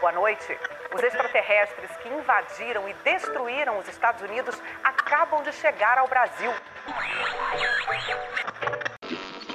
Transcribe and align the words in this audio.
Boa 0.00 0.12
noite. 0.12 0.58
Os 0.94 1.02
extraterrestres 1.02 1.90
que 1.98 2.08
invadiram 2.08 2.88
e 2.88 2.94
destruíram 3.04 3.78
os 3.78 3.86
Estados 3.86 4.22
Unidos 4.22 4.58
acabam 4.82 5.42
de 5.42 5.52
chegar 5.52 5.98
ao 5.98 6.08
Brasil. 6.08 6.50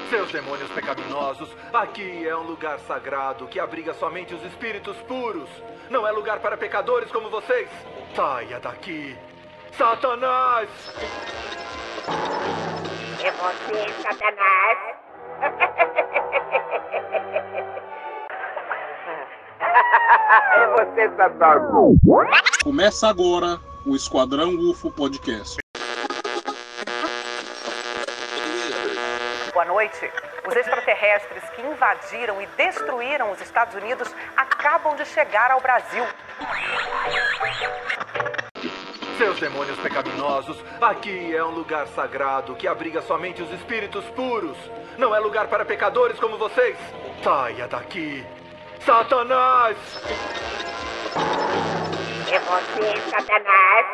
Seus 0.08 0.32
demônios 0.32 0.70
pecaminosos, 0.72 1.50
aqui 1.74 2.28
é 2.28 2.36
um 2.36 2.44
lugar 2.44 2.78
sagrado 2.82 3.48
que 3.48 3.60
abriga 3.60 3.96
somente 3.96 4.36
os 4.36 4.44
espíritos 4.44 4.96
puros. 5.04 5.50
Não 5.90 6.08
é 6.08 6.12
lugar 6.12 6.40
para 6.40 6.56
pecadores 6.56 7.12
como 7.12 7.28
vocês. 7.32 7.68
Saia 8.16 8.60
daqui. 8.60 9.18
Satanás! 9.72 10.70
É 13.24 13.32
você, 13.32 14.04
Satanás? 14.04 14.95
É 20.38 20.68
você, 20.68 21.10
Satanás. 21.16 21.62
Começa 22.64 23.08
agora 23.08 23.60
o 23.86 23.96
Esquadrão 23.96 24.56
UFO 24.56 24.92
Podcast. 24.92 25.58
Boa 29.54 29.66
noite. 29.66 30.12
Os 30.48 30.56
extraterrestres 30.56 31.44
que 31.56 31.62
invadiram 31.62 32.42
e 32.42 32.48
destruíram 32.58 33.32
os 33.32 33.42
Estados 33.42 33.74
Unidos 33.76 34.14
acabam 34.36 34.96
de 34.96 35.06
chegar 35.06 35.52
ao 35.52 35.62
Brasil. 35.62 36.04
Seus 39.18 39.40
demônios 39.40 39.80
pecaminosos, 39.80 40.62
aqui 40.82 41.34
é 41.34 41.44
um 41.44 41.52
lugar 41.52 41.88
sagrado 41.88 42.54
que 42.56 42.68
abriga 42.68 43.02
somente 43.02 43.42
os 43.42 43.52
espíritos 43.54 44.04
puros. 44.10 44.58
Não 44.98 45.16
é 45.16 45.20
lugar 45.20 45.48
para 45.48 45.64
pecadores 45.64 46.20
como 46.20 46.38
vocês. 46.38 46.78
Saia 47.24 47.68
daqui. 47.68 48.26
Satanás! 48.86 49.78
É 52.32 52.40
você, 52.40 53.10
Satanás? 53.10 53.86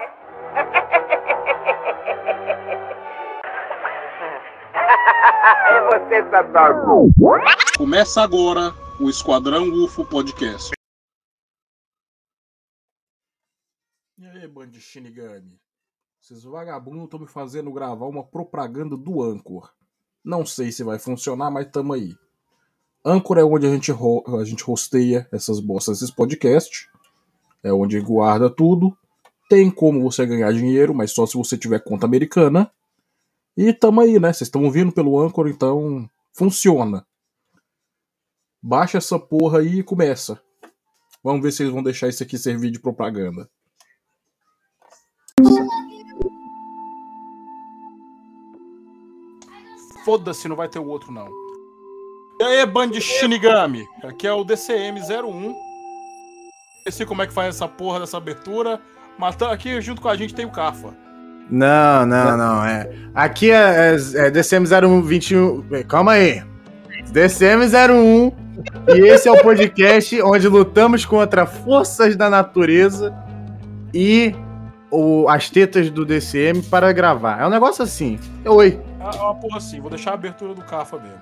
é 5.70 5.82
você, 5.88 6.30
Satanás. 6.30 6.76
Começa 7.78 8.22
agora 8.22 8.74
o 9.00 9.10
Esquadrão 9.10 9.70
UFO 9.72 10.06
Podcast. 10.06 10.72
E 14.18 14.26
aí, 14.26 14.46
band 14.46 14.68
de 14.68 14.82
Shinigami? 14.82 15.58
Esses 16.22 16.44
vagabundos 16.44 17.06
estão 17.06 17.20
me 17.22 17.28
fazendo 17.28 17.72
gravar 17.72 18.08
uma 18.08 18.26
propaganda 18.26 18.98
do 18.98 19.24
Anchor. 19.24 19.74
Não 20.22 20.46
sei 20.46 20.70
se 20.70 20.84
vai 20.84 21.00
funcionar, 21.00 21.50
mas 21.50 21.72
tamo 21.72 21.94
aí. 21.94 22.14
Anchor 23.04 23.38
é 23.40 23.44
onde 23.44 23.66
a 23.66 23.70
gente, 23.70 23.92
a 23.92 24.44
gente 24.44 24.70
hosteia 24.70 25.28
essas 25.32 25.60
bostas, 25.60 25.98
esses 25.98 26.12
podcasts. 26.12 26.88
É 27.64 27.74
onde 27.74 28.00
guarda 28.00 28.50
tudo. 28.50 28.96
Tem 29.50 29.70
como 29.70 30.02
você 30.02 30.26
ganhar 30.26 30.54
dinheiro, 30.54 30.94
mas 30.94 31.12
só 31.12 31.26
se 31.26 31.36
você 31.36 31.58
tiver 31.58 31.84
conta 31.84 32.06
americana. 32.06 32.72
E 33.58 33.74
tamo 33.74 34.02
aí, 34.02 34.20
né? 34.20 34.32
Vocês 34.32 34.48
estão 34.48 34.64
ouvindo 34.64 34.92
pelo 34.92 35.20
Anchor, 35.20 35.48
então 35.48 36.10
funciona. 36.34 37.06
Baixa 38.62 38.98
essa 39.00 39.20
porra 39.20 39.60
aí 39.60 39.80
e 39.80 39.84
começa. 39.84 40.42
Vamos 41.24 41.42
ver 41.42 41.52
se 41.52 41.64
eles 41.64 41.74
vão 41.74 41.84
deixar 41.84 42.08
isso 42.08 42.24
aqui 42.24 42.38
servir 42.38 42.72
de 42.72 42.80
propaganda. 42.80 43.50
Foda-se, 50.06 50.48
não 50.48 50.56
vai 50.56 50.70
ter 50.70 50.80
o 50.80 50.88
outro 50.88 51.12
não. 51.12 51.41
E 52.42 52.44
aí, 52.44 52.66
Band 52.66 53.00
Shinigami? 53.00 53.86
Aqui 54.04 54.26
é 54.26 54.34
o 54.34 54.44
DCM01. 54.44 55.54
Esqueci 56.80 57.06
como 57.06 57.22
é 57.22 57.28
que 57.28 57.34
faz 57.34 57.50
essa 57.50 57.68
porra 57.68 58.00
dessa 58.00 58.18
abertura. 58.18 58.80
Mas 59.16 59.36
tá- 59.36 59.52
aqui 59.52 59.80
junto 59.80 60.02
com 60.02 60.08
a 60.08 60.16
gente 60.16 60.34
tem 60.34 60.44
o 60.44 60.50
Cafa. 60.50 60.92
Não, 61.52 62.04
não, 62.04 62.36
não. 62.36 62.66
É. 62.66 62.90
Aqui 63.14 63.52
é, 63.52 63.92
é, 63.92 63.94
é 63.94 64.32
DCM0121. 64.32 65.86
Calma 65.86 66.14
aí. 66.14 66.44
DCM01. 67.14 68.34
E 68.88 69.08
esse 69.08 69.28
é 69.28 69.32
o 69.32 69.40
podcast 69.40 70.20
onde 70.26 70.48
lutamos 70.48 71.06
contra 71.06 71.46
forças 71.46 72.16
da 72.16 72.28
natureza 72.28 73.16
e 73.94 74.34
o, 74.90 75.30
as 75.30 75.48
tetas 75.48 75.92
do 75.92 76.04
DCM 76.04 76.64
para 76.64 76.92
gravar. 76.92 77.40
É 77.40 77.46
um 77.46 77.52
negócio 77.52 77.84
assim. 77.84 78.20
Oi. 78.44 78.82
É 79.00 79.22
uma 79.22 79.36
porra 79.36 79.58
assim, 79.58 79.80
vou 79.80 79.92
deixar 79.92 80.10
a 80.10 80.14
abertura 80.16 80.56
do 80.56 80.64
Cafa 80.64 80.98
mesmo. 80.98 81.22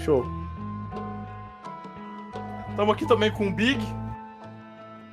Show. 0.00 0.45
Estamos 2.76 2.92
aqui 2.92 3.08
também 3.08 3.30
com 3.30 3.48
o 3.48 3.50
Big. 3.50 3.82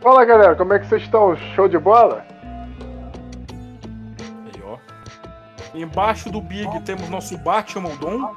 Fala 0.01 0.25
galera, 0.25 0.53
como 0.53 0.73
é 0.73 0.79
que 0.79 0.85
vocês 0.85 1.03
estão? 1.03 1.33
Show 1.55 1.69
de 1.69 1.79
bola? 1.79 2.25
Aí, 4.19 4.61
ó. 4.67 4.75
Embaixo 5.73 6.29
do 6.29 6.41
Big 6.41 6.67
temos 6.81 7.09
nosso 7.09 7.37
Batman 7.37 7.95
Dom. 8.01 8.35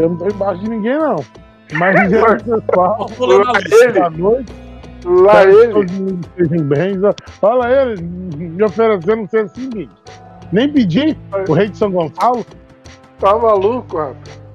Eu 0.00 0.08
não 0.08 0.16
tô 0.16 0.28
embaixo 0.28 0.62
de 0.62 0.70
ninguém, 0.70 0.96
não. 0.96 1.16
Mas 1.74 2.00
em 2.00 2.08
geral, 2.08 2.36
pessoal, 2.38 3.10
boa 3.18 3.44
noite. 4.08 4.50
Lá 5.04 5.44
ele. 5.44 5.72
Todos 5.74 6.62
bem. 6.62 6.94
Fala 7.38 7.70
ele, 7.70 8.00
me 8.00 8.64
oferecendo 8.64 9.16
não 9.16 9.28
ser 9.28 9.44
assim, 9.44 9.90
Nem 10.50 10.72
pedi 10.72 11.18
o 11.46 11.52
rei 11.52 11.68
de 11.68 11.76
São 11.76 11.90
Gonçalo. 11.90 12.46
Tá 13.20 13.36
maluco, 13.36 13.98
rapaz? 13.98 14.45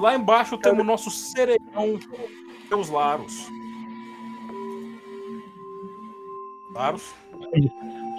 Lá 0.00 0.14
embaixo 0.14 0.58
temos 0.58 0.80
o 0.80 0.84
nosso 0.84 1.10
sereião, 1.10 1.98
Deus 2.68 2.88
Laros. 2.90 3.48
Laros? 6.74 7.14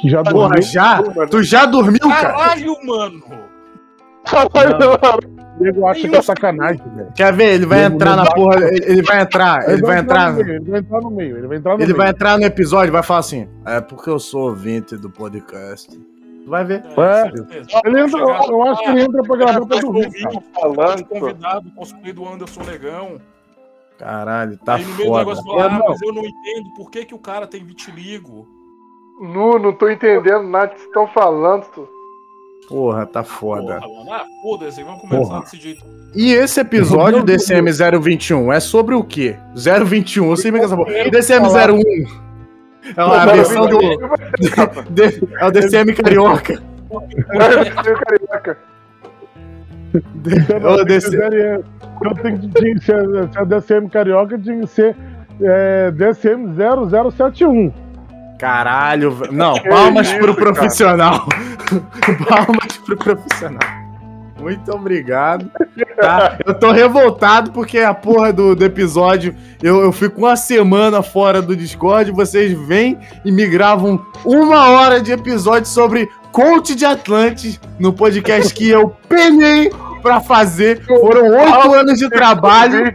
Que 0.01 0.09
já 0.09 0.23
Porra, 0.23 0.47
dormiu. 0.49 0.61
já? 0.63 1.03
Tu 1.29 1.43
já 1.43 1.65
dormiu, 1.65 1.99
cara? 1.99 2.33
Caralho, 2.33 2.75
mano! 2.85 3.21
O 5.59 5.63
nego 5.63 5.87
acha 5.87 6.07
que 6.07 6.15
é 6.15 6.21
sacanagem, 6.21 6.81
velho. 6.95 7.11
Quer 7.15 7.33
ver? 7.33 7.53
Ele 7.55 7.65
vai 7.65 7.79
Nego 7.83 7.95
entrar 7.95 8.15
na 8.15 8.25
porra. 8.25 8.59
Ele 8.67 8.85
ele 8.91 9.01
vai 9.03 9.21
entrar. 9.21 9.69
Ele 9.69 9.81
vai 9.81 9.99
entrar. 9.99 10.33
no 10.33 10.37
meio, 10.43 10.57
Ele 10.57 10.67
vai 10.69 10.79
entrar 10.79 11.01
no 11.01 11.09
meio. 11.11 11.37
Ele 11.37 11.47
vai 11.47 11.57
entrar 11.57 11.71
no 11.71 11.77
Ele 11.77 11.85
meio. 11.85 11.97
vai 11.97 12.09
entrar 12.09 12.37
no 12.37 12.43
episódio 12.45 12.89
e 12.89 12.91
vai 12.91 13.01
falar 13.03 13.19
assim: 13.21 13.47
É 13.65 13.79
porque 13.81 14.09
eu 14.09 14.19
sou 14.19 14.49
ouvinte 14.49 14.95
do 14.97 15.09
podcast. 15.09 15.99
Tu 16.47 16.51
vai 16.51 16.63
ver. 16.63 16.81
Certeza. 16.81 17.67
Ele 17.83 17.99
entra, 17.99 18.19
eu, 18.21 18.29
eu 18.29 18.63
acho 18.69 18.81
que 18.81 18.89
ele 18.89 19.01
entra 19.01 19.21
pra 19.21 19.35
gravar 19.35 19.65
pra 19.65 19.79
dormir. 19.81 20.09
cara. 20.23 20.43
Falando, 20.53 21.03
convidado, 21.05 21.71
cosplay 21.71 22.13
do 22.13 22.25
Anderson 22.25 22.63
Negão. 22.63 23.19
Caralho, 23.99 24.57
tá 24.63 24.75
Aí 24.75 24.85
no 24.85 24.95
meio 24.95 24.97
do 24.97 25.05
foda. 25.07 25.19
negócio 25.19 25.43
fala, 25.43 25.63
ah, 25.63 25.65
É, 25.65 25.77
não. 25.79 25.87
mas 25.89 26.01
eu 26.01 26.13
não 26.13 26.23
entendo 26.23 26.69
por 26.77 26.89
que, 26.89 27.03
que 27.03 27.13
o 27.13 27.19
cara 27.19 27.45
tem 27.47 27.61
vitiligo. 27.65 28.47
Nu, 29.19 29.59
não 29.59 29.73
tô 29.73 29.89
entendendo 29.89 30.43
nada 30.43 30.67
que 30.69 30.75
vocês 30.77 30.87
estão 30.87 31.05
falando. 31.07 31.65
Tu. 31.65 31.85
Porra, 32.69 33.05
tá 33.05 33.23
foda. 33.25 33.81
Porra. 33.81 34.15
Ah, 34.15 34.25
foda-se, 34.41 34.83
vamos 34.83 35.01
começar 35.01 35.21
Porra. 35.27 35.39
desse 35.41 35.57
jeito. 35.57 35.83
E 36.15 36.31
esse 36.31 36.61
episódio 36.61 37.17
Meu 37.17 37.25
Deus. 37.25 37.43
DCM021 37.45 38.53
é 38.55 38.59
sobre 38.61 38.95
o 38.95 39.03
quê? 39.03 39.35
021, 39.53 40.29
eu 40.29 40.37
sei 40.37 40.49
bem 40.51 40.61
que 40.61 40.65
essa 40.65 40.77
porra. 40.77 40.91
DCM01 40.93 42.07
é 42.95 43.03
uma 43.03 43.25
Não, 43.25 43.33
versão 43.33 43.67
do. 43.67 43.79
não, 43.81 45.39
é 45.39 45.45
o 45.45 45.51
DCM 45.51 45.93
Carioca. 45.93 46.61
Carioca. 47.27 48.57
É 50.49 50.67
o 50.67 50.83
DC. 50.83 51.17
Eu 51.17 52.13
tenho 52.21 52.39
que 52.39 52.47
tinha 52.49 52.75
que 52.75 52.85
ser, 52.85 53.29
se 53.31 53.39
é 53.39 53.45
DCM 53.45 53.89
Carioca, 53.89 54.37
tinha 54.37 54.59
que 54.61 54.67
ser 54.67 54.95
é, 55.41 55.91
DCM 55.91 56.53
0071. 56.55 57.73
Caralho, 58.39 59.17
não, 59.31 59.55
palmas 59.63 60.07
isso, 60.07 60.19
pro 60.19 60.35
profissional. 60.35 61.27
palmas 62.29 62.77
pro 62.85 62.97
profissional. 62.97 63.59
Muito 64.39 64.71
obrigado. 64.71 65.49
Tá? 65.99 66.37
Eu 66.45 66.53
tô 66.53 66.71
revoltado 66.71 67.51
porque 67.51 67.79
a 67.79 67.91
porra 67.91 68.31
do, 68.31 68.55
do 68.55 68.63
episódio 68.63 69.35
eu, 69.63 69.81
eu 69.81 69.91
fico 69.91 70.19
uma 70.19 70.35
semana 70.35 71.01
fora 71.01 71.41
do 71.41 71.55
Discord. 71.55 72.11
Vocês 72.11 72.55
vêm 72.67 72.99
e 73.25 73.31
me 73.31 73.47
gravam 73.47 74.05
uma 74.23 74.69
hora 74.69 75.01
de 75.01 75.11
episódio 75.11 75.67
sobre 75.67 76.07
Coach 76.31 76.75
de 76.75 76.85
Atlantis 76.85 77.59
no 77.79 77.91
podcast 77.91 78.53
que 78.53 78.69
eu 78.69 78.95
penei 79.09 79.71
pra 80.03 80.21
fazer. 80.21 80.83
Foram 80.85 81.29
oito 81.29 81.73
anos 81.73 81.97
de 81.97 82.09
trabalho. 82.09 82.93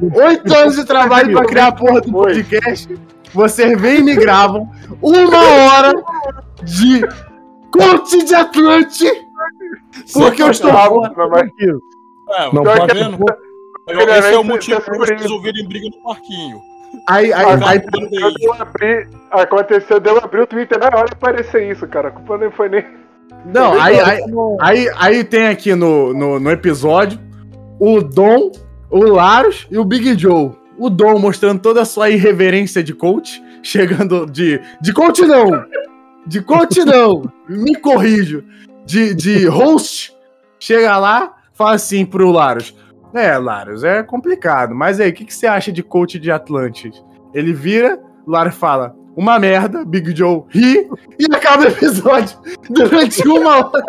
Oito 0.00 0.54
anos 0.54 0.76
de 0.76 0.84
trabalho 0.84 1.32
pra 1.32 1.44
criar 1.46 1.66
a 1.66 1.72
porra 1.72 2.00
do 2.00 2.12
podcast. 2.12 2.96
Vocês 3.34 3.80
vêm 3.80 3.98
e 3.98 4.02
me 4.04 4.14
gravam 4.14 4.70
uma 5.02 5.38
hora 5.38 5.92
de 6.62 7.00
Coach 7.72 8.24
de 8.24 8.34
Atlante. 8.36 9.25
Porque 10.12 10.42
eu 10.42 10.50
estou 10.50 10.72
fora. 10.72 11.10
Tranquilo. 11.10 11.80
É, 12.30 12.52
Não 12.52 12.62
tá 12.64 12.86
vendo? 12.86 13.18
Esse 13.88 14.34
é 14.34 14.38
o 14.38 14.44
motivo 14.44 14.80
pra 14.80 14.94
sobre 14.94 15.16
vocês 15.16 15.30
ouvirem 15.30 15.68
briga 15.68 15.88
no 15.96 16.02
parquinho. 16.02 16.60
Aí, 17.08 17.32
aí, 17.32 17.46
aí, 17.64 17.80
Quando 17.80 18.36
eu 18.40 18.54
abri, 18.54 19.08
aconteceu 19.30 20.00
de 20.00 20.08
eu 20.08 20.18
abrir 20.18 20.40
o 20.40 20.46
Twitter 20.46 20.78
na 20.78 20.86
hora 20.86 21.08
e 21.08 21.12
aparecer 21.12 21.70
isso, 21.70 21.86
cara. 21.86 22.08
A 22.08 22.10
culpa 22.10 22.38
nem 22.38 22.50
foi 22.50 22.68
nem. 22.68 22.84
não, 23.44 23.80
aí, 23.80 24.00
aí, 24.00 24.20
aí, 24.60 24.90
aí 24.96 25.24
tem 25.24 25.46
aqui 25.46 25.74
no, 25.74 26.12
no, 26.12 26.40
no 26.40 26.50
episódio 26.50 27.20
o 27.78 28.00
Dom 28.00 28.50
o 28.90 29.04
Larus 29.04 29.66
e 29.70 29.78
o 29.78 29.84
Big 29.84 30.18
Joe. 30.18 30.52
O 30.78 30.90
Dom 30.90 31.18
mostrando 31.18 31.60
toda 31.60 31.82
a 31.82 31.84
sua 31.84 32.10
irreverência 32.10 32.82
de 32.82 32.94
coach, 32.94 33.42
chegando 33.62 34.26
de. 34.26 34.60
De 34.80 34.92
coach 34.92 35.22
não! 35.22 35.64
De 36.26 36.40
coach 36.40 36.84
não! 36.84 37.22
Me 37.48 37.74
corrijo. 37.76 38.44
De, 38.86 39.14
de 39.14 39.46
host, 39.46 40.16
chega 40.60 40.96
lá, 40.96 41.34
fala 41.52 41.74
assim 41.74 42.06
pro 42.06 42.30
Larus. 42.30 42.74
É, 43.12 43.36
Larus, 43.36 43.82
é 43.82 44.02
complicado, 44.02 44.74
mas 44.74 45.00
aí, 45.00 45.10
o 45.10 45.12
que, 45.12 45.24
que 45.24 45.34
você 45.34 45.46
acha 45.46 45.72
de 45.72 45.82
coach 45.82 46.18
de 46.18 46.30
Atlantis? 46.30 47.02
Ele 47.34 47.52
vira, 47.52 48.00
o 48.26 48.30
Larus 48.30 48.54
fala, 48.54 48.94
uma 49.16 49.38
merda, 49.38 49.84
Big 49.84 50.14
Joe 50.14 50.44
ri 50.48 50.88
e 51.18 51.34
acaba 51.34 51.64
o 51.64 51.68
episódio 51.68 52.38
durante 52.68 53.26
uma 53.26 53.66
hora. 53.66 53.84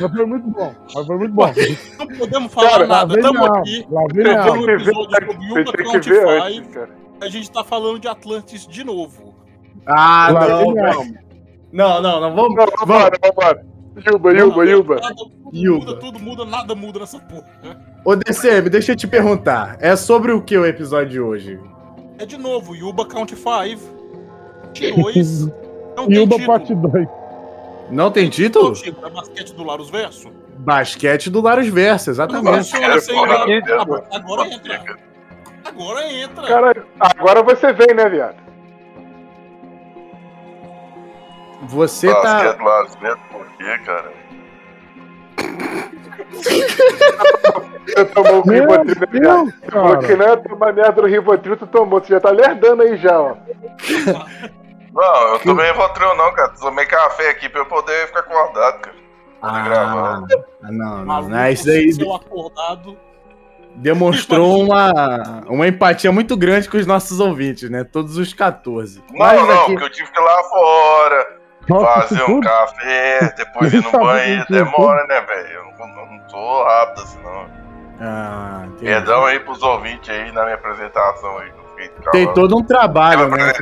Mas 0.00 0.12
foi 0.12 0.26
muito 0.26 0.48
bom. 0.48 0.74
Mas 0.94 1.06
foi 1.06 1.18
muito 1.18 1.34
bom. 1.34 1.52
Não 1.98 2.06
podemos 2.06 2.52
falar 2.52 2.70
Cara, 2.70 2.86
nada. 2.86 3.14
Estamos 3.14 3.42
aqui 3.42 3.86
gravando 4.12 4.66
um 4.66 4.70
episódio 4.70 5.10
sobre 5.10 5.34
antes, 5.34 5.48
Yuba 5.48 5.72
tem 5.72 5.72
que 5.72 5.82
Count 5.84 6.08
ver 6.08 6.28
antes, 6.28 6.56
5. 6.56 6.68
cara. 6.70 6.90
A 7.20 7.28
gente 7.28 7.50
tá 7.50 7.64
falando 7.64 7.98
de 7.98 8.08
Atlantis 8.08 8.66
de 8.66 8.84
novo. 8.84 9.29
Ah, 9.90 10.28
não, 10.32 10.74
não. 10.74 11.04
Não, 11.72 12.02
não, 12.02 12.20
não, 12.20 12.34
vamos. 12.34 12.54
Não, 12.56 12.66
vamos. 12.66 12.80
vambora, 12.80 13.18
vambora. 13.22 13.66
Yuba, 14.06 14.32
Yuba, 14.32 14.64
Yuba. 14.64 15.00
Yuba. 15.52 15.78
muda, 15.86 15.96
tudo 16.00 16.18
muda, 16.20 16.44
nada 16.44 16.74
muda 16.74 17.00
nessa 17.00 17.18
porra. 17.18 17.44
Ô, 18.04 18.14
DCM, 18.16 18.70
deixa 18.70 18.92
eu 18.92 18.96
te 18.96 19.06
perguntar. 19.06 19.76
É 19.80 19.94
sobre 19.96 20.32
o 20.32 20.40
que 20.42 20.56
o 20.56 20.64
episódio 20.64 21.08
de 21.10 21.20
hoje? 21.20 21.60
É 22.18 22.24
de 22.24 22.38
novo, 22.38 22.74
Yuba 22.74 23.04
Count 23.04 23.34
5. 23.34 23.80
T2. 24.74 25.52
Não 25.96 26.06
tem 26.06 26.16
Yuba 26.16 26.36
título. 26.36 26.46
parte 26.46 26.74
2. 26.74 27.08
Não 27.90 28.10
tem 28.10 28.28
título? 28.30 28.66
Não, 28.68 28.72
título, 28.74 29.06
É 29.06 29.10
basquete 29.10 29.52
do 29.54 29.64
Larus 29.64 29.90
Verso. 29.90 30.28
Basquete 30.58 31.28
do 31.30 31.40
Larus 31.40 31.68
Verso, 31.68 32.10
exatamente. 32.10 32.66
sem 32.68 32.84
Agora 32.84 33.52
entra. 33.52 33.82
agora- 33.82 34.04
agora 34.12 34.46
entra. 34.48 34.96
Agora 35.64 36.12
entra. 36.12 36.46
Caralho, 36.46 36.86
agora 37.00 37.42
você 37.42 37.72
vem, 37.72 37.94
né, 37.94 38.08
viado? 38.08 38.36
Você 41.62 42.12
tá. 42.12 42.54
Basquete 42.54 43.00
Verso, 43.00 43.20
por 43.30 43.46
quê, 43.58 43.78
cara? 43.84 44.12
Você 47.86 48.04
tomou 48.06 48.38
o 48.46 48.50
Rivotril, 48.50 49.00
né? 49.00 49.06
Deus, 49.20 49.54
Você 49.54 49.70
falou 49.70 49.98
que 49.98 50.14
não 50.16 50.26
ia 50.28 50.36
tomar 50.36 50.72
merda 50.72 51.02
no 51.02 51.08
Rivotril, 51.08 51.56
tu 51.56 51.66
tomou. 51.66 52.00
Você 52.00 52.08
já 52.12 52.20
tá 52.20 52.30
lerdando 52.30 52.82
aí 52.82 52.96
já, 52.96 53.20
ó. 53.20 53.36
Não, 54.92 55.32
eu 55.34 55.38
tomei 55.40 55.66
Rivotril 55.70 56.14
não, 56.16 56.32
cara. 56.32 56.48
Tomei 56.60 56.86
café 56.86 57.30
aqui 57.30 57.48
pra 57.48 57.60
eu 57.62 57.66
poder 57.66 58.06
ficar 58.08 58.20
acordado, 58.20 58.80
cara. 58.80 58.96
Ah, 59.42 59.60
gravando. 59.62 60.26
não, 60.62 61.04
não, 61.04 61.22
não. 61.28 61.38
é 61.38 61.52
Isso 61.52 61.66
daí 61.66 61.90
seu 61.92 62.14
acordado. 62.14 62.96
demonstrou 63.76 64.60
uma, 64.60 65.42
uma 65.48 65.66
empatia 65.66 66.12
muito 66.12 66.36
grande 66.36 66.68
com 66.68 66.76
os 66.76 66.86
nossos 66.86 67.18
ouvintes, 67.20 67.70
né? 67.70 67.82
Todos 67.82 68.18
os 68.18 68.34
14. 68.34 69.02
Não, 69.10 69.18
Mas 69.18 69.40
não, 69.40 69.50
aqui- 69.62 69.72
porque 69.72 69.84
eu 69.84 69.90
tive 69.90 70.10
que 70.12 70.20
ir 70.20 70.22
lá 70.24 70.42
fora, 70.44 71.39
fazer 71.68 72.22
um 72.24 72.40
café, 72.40 73.32
depois 73.36 73.72
ir 73.72 73.82
no 73.82 73.90
banheiro. 73.92 74.44
Demora, 74.48 75.06
né, 75.06 75.20
velho? 75.20 75.48
Eu 75.78 75.86
não, 75.86 76.06
não 76.06 76.18
tô 76.28 76.64
rápido 76.64 77.02
assim, 77.02 77.18
não. 77.22 77.46
Ah, 78.00 78.62
entendi. 78.66 78.84
Perdão 78.86 79.24
aí 79.26 79.38
pros 79.40 79.62
ouvintes 79.62 80.08
aí 80.08 80.32
na 80.32 80.42
minha 80.44 80.54
apresentação 80.54 81.38
aí. 81.38 81.50
Tem 82.12 82.32
todo 82.34 82.56
um 82.58 82.62
trabalho, 82.62 83.28
né? 83.28 83.52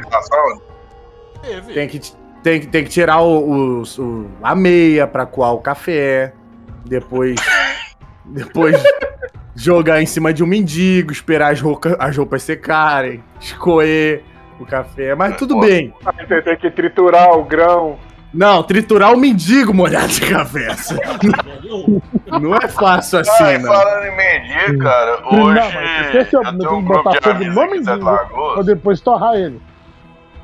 Tem 1.74 1.88
que, 1.88 2.00
tem, 2.42 2.60
que- 2.60 2.66
tem 2.66 2.84
que 2.84 2.90
tirar 2.90 3.20
o, 3.20 3.38
o- 3.38 3.82
o- 3.98 4.30
a 4.42 4.54
meia 4.54 5.06
pra 5.06 5.24
coar 5.26 5.52
o 5.52 5.60
café. 5.60 6.32
Depois. 6.84 7.36
depois 8.24 8.82
jogar 9.54 10.00
em 10.00 10.06
cima 10.06 10.32
de 10.32 10.42
um 10.44 10.46
mendigo, 10.46 11.10
esperar 11.12 11.52
as, 11.52 11.60
rouca- 11.60 11.96
as 11.98 12.16
roupas 12.16 12.42
secarem, 12.44 13.22
escoer 13.40 14.22
o 14.58 14.66
café. 14.66 15.14
Mas 15.14 15.36
tudo 15.36 15.58
bem. 15.60 15.92
Aí 16.04 16.26
você 16.26 16.42
tem 16.42 16.56
que 16.56 16.70
triturar 16.70 17.32
o 17.32 17.44
grão. 17.44 17.98
Não, 18.32 18.62
triturar 18.62 19.14
o 19.14 19.16
mendigo 19.16 19.72
molhado 19.72 20.08
de 20.08 20.20
café. 20.20 20.68
Não 22.40 22.54
é 22.54 22.68
fácil 22.68 23.20
assim, 23.20 23.44
e 23.54 23.58
não. 23.58 23.72
falando 23.72 24.04
em 24.04 24.16
mendigo, 24.16 24.78
cara, 24.82 25.20
Não, 25.22 25.44
hoje 25.44 25.60
mas 25.74 26.14
esse 26.14 26.36
é 26.36 26.38
o- 26.38 26.42
eu 26.42 26.44
tem 26.50 26.58
tenho 26.58 26.68
que 26.70 26.74
um 26.76 26.84
grupo 26.84 27.02
botar 27.04 27.10
de 27.18 27.24
fogo 27.24 27.36
amigos 27.36 27.54
no 27.54 27.62
aqui 27.62 27.70
em 27.78 27.84
Sete 27.84 27.86
mendigo. 27.88 28.04
Pra 28.04 28.22
Lagoas. 28.22 28.66
depois 28.66 29.00
torrar 29.00 29.34
ele. 29.34 29.60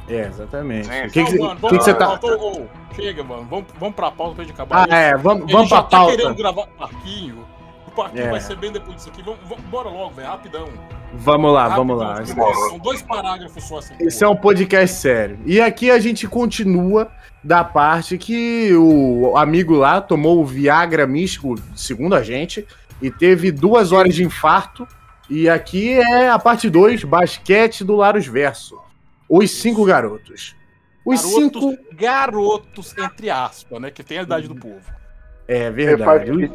É, 0.09 0.21
exatamente. 0.21 0.87
Sim, 0.87 1.01
O 1.07 1.11
que, 1.11 1.25
que, 1.25 1.39
Não, 1.39 1.47
mano, 1.47 1.61
que 1.61 1.69
que 1.79 1.85
você 1.85 1.95
tá. 1.95 2.21
chega, 2.95 3.23
mano. 3.25 3.47
Vamos, 3.51 3.65
vamos 3.79 3.95
pra 3.95 4.11
pauta 4.11 4.35
pra 4.37 4.45
gente 4.45 4.55
acabar. 4.55 4.79
Ah, 4.81 4.85
isso. 4.85 4.95
é, 4.95 5.17
vamos, 5.19 5.53
vamos 5.53 5.69
pra 5.69 5.83
tá 5.83 5.89
pauta. 5.99 6.17
querendo 6.17 6.35
gravar 6.35 6.67
parquinho. 6.79 7.45
Parquinho 7.95 8.25
É. 8.27 8.31
vai 8.31 8.41
ser 8.41 8.57
bem 8.57 8.73
depois 8.73 8.97
disso 8.97 9.09
aqui. 9.09 9.23
Vamos, 9.23 9.41
vamos- 9.49 9.65
bora 9.67 9.89
logo, 9.89 10.15
velho. 10.15 10.29
Rapidão. 10.29 10.69
Vamos 11.15 11.53
lá, 11.53 11.69
Rapidão, 11.69 11.87
vamos 11.87 12.03
lá. 12.03 12.15
porque 12.17 12.69
São 12.69 12.79
dois 12.79 13.03
parágrafos 13.03 13.63
só 13.65 13.79
assim. 13.79 13.95
Esse 14.01 14.25
é 14.25 14.29
um 14.29 14.37
podcast 14.37 14.97
sério. 14.97 15.39
E 15.47 15.61
aqui 15.61 15.91
a 15.91 15.99
gente 16.01 16.27
continua 16.27 17.11
da 17.43 17.63
parte 17.63 18.19
que 18.19 18.73
o 18.75 19.37
amigo 19.37 19.75
lá 19.75 20.01
tomou 20.01 20.41
o 20.41 20.45
Viagra 20.47 21.07
místico, 21.07 21.55
segundo 21.77 22.15
a 22.15 22.23
gente, 22.23 22.67
e 23.01 23.11
teve 23.11 23.53
duas 23.53 23.93
horas 23.93 24.15
de 24.15 24.25
infarto. 24.25 24.87
E 25.31 25.49
aqui 25.49 25.93
é 25.93 26.29
a 26.29 26.39
parte 26.39 26.69
2, 26.69 27.05
basquete 27.05 27.83
do 27.85 27.97
Larus 27.97 28.27
Verso. 28.27 28.79
Os 29.29 29.51
cinco 29.51 29.85
garotos. 29.85 30.55
Os 31.07 31.21
garotos, 31.23 31.35
cinco. 31.63 31.79
garotos, 31.95 32.99
entre 32.99 33.31
aspas, 33.31 33.81
né? 33.81 33.91
Que 33.91 34.03
tem 34.03 34.19
a 34.19 34.23
idade 34.23 34.49
do 34.49 34.55
povo. 34.55 34.81
É 35.47 35.71
verdade. 35.71 36.51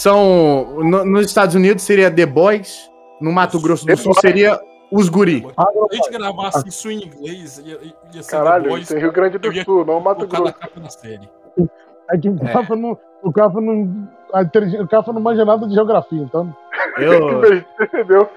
São. 0.00 0.78
no- 0.82 1.04
nos 1.04 1.26
Estados 1.26 1.54
Unidos 1.54 1.82
seria 1.82 2.10
The 2.10 2.24
Boys. 2.26 2.90
No 3.20 3.30
Mato 3.32 3.60
Grosso 3.60 3.84
do 3.84 3.88
The 3.88 3.96
Sul 3.96 4.12
Boys. 4.12 4.20
seria 4.20 4.58
os 4.90 5.08
Guri. 5.10 5.40
Se 5.40 5.54
a 5.58 5.94
gente 5.94 6.10
gravasse 6.10 6.66
isso 6.68 6.90
em 6.90 7.04
inglês, 7.04 7.58
ia, 7.58 7.78
ia 8.14 8.22
ser 8.22 8.30
Caralho, 8.30 8.62
depois 8.64 8.84
isso 8.84 8.96
é 8.96 8.98
Rio 8.98 9.12
Grande 9.12 9.36
do 9.36 9.46
eu 9.48 9.52
ia 9.52 9.62
Sul, 9.64 9.84
não 9.84 10.00
Mato 10.00 10.26
Grosso. 10.26 10.54
capa 10.54 10.80
da 10.80 10.88
série. 10.88 11.28
É 12.10 12.16
que 12.18 12.28
o 12.30 12.38
Cafa 12.38 12.74
não. 12.74 12.98
O 13.22 13.30
Cafa 13.30 13.60
não. 13.60 14.08
O 14.82 14.88
Cafa 14.88 15.12
não 15.12 15.20
manja 15.20 15.44
nada 15.44 15.68
de 15.68 15.74
geografia, 15.74 16.22
então. 16.22 16.56
Eu, 16.96 17.42
Entendeu? 17.84 18.28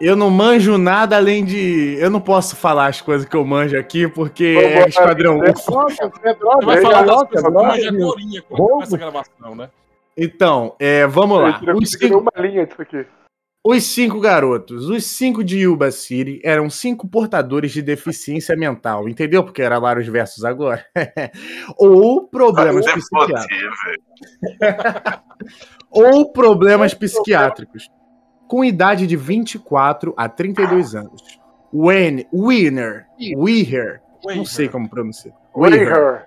eu 0.00 0.16
não 0.16 0.28
manjo 0.28 0.76
nada 0.76 1.16
além 1.16 1.44
de. 1.44 1.96
Eu 2.00 2.10
não 2.10 2.20
posso 2.20 2.56
falar 2.56 2.88
as 2.88 3.00
coisas 3.00 3.26
que 3.28 3.36
eu 3.36 3.44
manjo 3.44 3.78
aqui, 3.78 4.08
porque 4.08 4.54
Vambora, 4.54 4.80
é 4.84 4.88
Esquadrão? 4.88 5.38
UFO. 5.38 5.70
Droga, 5.70 5.92
é 5.92 6.32
Você 6.32 6.34
droga, 6.34 6.66
vai 6.66 6.78
é 6.78 6.82
falar 6.82 7.02
das 7.02 7.16
coisas 7.16 7.30
que 7.30 7.50
droga, 7.52 7.68
manja 7.68 7.90
roubo. 8.50 8.72
começa 8.72 8.96
a 8.96 8.98
gravação, 8.98 9.54
né? 9.54 9.68
Então, 10.16 10.74
é, 10.78 11.06
vamos 11.06 11.38
lá. 11.38 11.60
Eu 11.66 11.76
Os 11.76 11.90
cinco, 11.90 12.18
uma 12.18 12.32
linha 12.38 12.66
disso 12.66 12.80
aqui. 12.80 13.06
os 13.62 13.84
cinco 13.84 14.18
garotos, 14.18 14.88
os 14.88 15.04
cinco 15.04 15.44
de 15.44 15.58
Yuba 15.58 15.90
City 15.90 16.40
eram 16.42 16.70
cinco 16.70 17.06
portadores 17.06 17.72
de 17.72 17.82
deficiência 17.82 18.56
mental, 18.56 19.08
entendeu? 19.08 19.44
Porque 19.44 19.60
era 19.60 19.78
Larus 19.78 20.06
versus 20.08 20.42
agora. 20.44 20.84
Ou 21.76 22.26
problemas 22.26 22.86
é 22.86 22.94
psiquiátricos. 22.94 23.78
Ou 25.90 26.32
problemas 26.32 26.94
psiquiátricos. 26.94 27.90
Com 28.48 28.64
idade 28.64 29.06
de 29.06 29.16
24 29.16 30.14
a 30.16 30.28
32 30.28 30.94
anos. 30.94 31.40
Wayne, 31.74 32.26
Winner, 32.32 33.06
Weher, 33.36 34.00
não 34.24 34.46
sei 34.46 34.68
como 34.68 34.88
pronunciar. 34.88 35.34
Weher. 35.54 36.25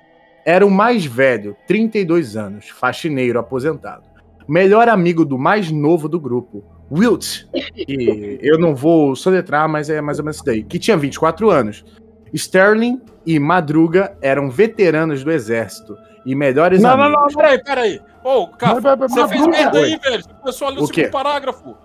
Era 0.50 0.66
o 0.66 0.72
mais 0.72 1.06
velho, 1.06 1.56
32 1.68 2.36
anos, 2.36 2.70
faxineiro 2.70 3.38
aposentado. 3.38 4.02
Melhor 4.48 4.90
amigo 4.90 5.24
do 5.24 5.38
mais 5.38 5.70
novo 5.70 6.10
do 6.10 6.20
grupo, 6.20 6.64
Wilt. 6.92 7.44
E 7.78 8.40
eu 8.42 8.58
não 8.58 8.74
vou 8.74 9.16
soletrar, 9.16 9.70
mas 9.70 9.92
é 9.92 10.02
mais 10.02 10.18
ou 10.18 10.26
menos 10.26 10.38
isso 10.38 10.46
daí. 10.46 10.64
Que 10.64 10.80
tinha 10.80 10.98
24 10.98 11.52
anos. 11.52 11.86
Sterling 12.34 13.00
e 13.28 13.38
Madruga 13.38 14.18
eram 14.24 14.50
veteranos 14.50 15.24
do 15.24 15.32
exército 15.32 15.96
e 16.26 16.34
melhores 16.34 16.82
Não, 16.82 16.98
não, 16.98 17.04
amigos. 17.04 17.36
não, 17.36 17.42
Peraí, 17.44 17.64
peraí. 17.64 18.02
Ô, 18.24 18.50
vai, 18.60 18.82
vai, 18.82 19.08
você 19.08 19.28
fez 19.28 19.42
Madruga, 19.42 19.52
merda 19.52 19.80
aí, 19.82 20.00
velho. 20.00 20.24
Você 20.24 20.34
começou 20.34 20.68
a 20.68 20.72
ler 20.72 20.80
o, 20.80 20.84
O 20.84 20.88
segundo 20.88 21.12
parágrafo. 21.12 21.78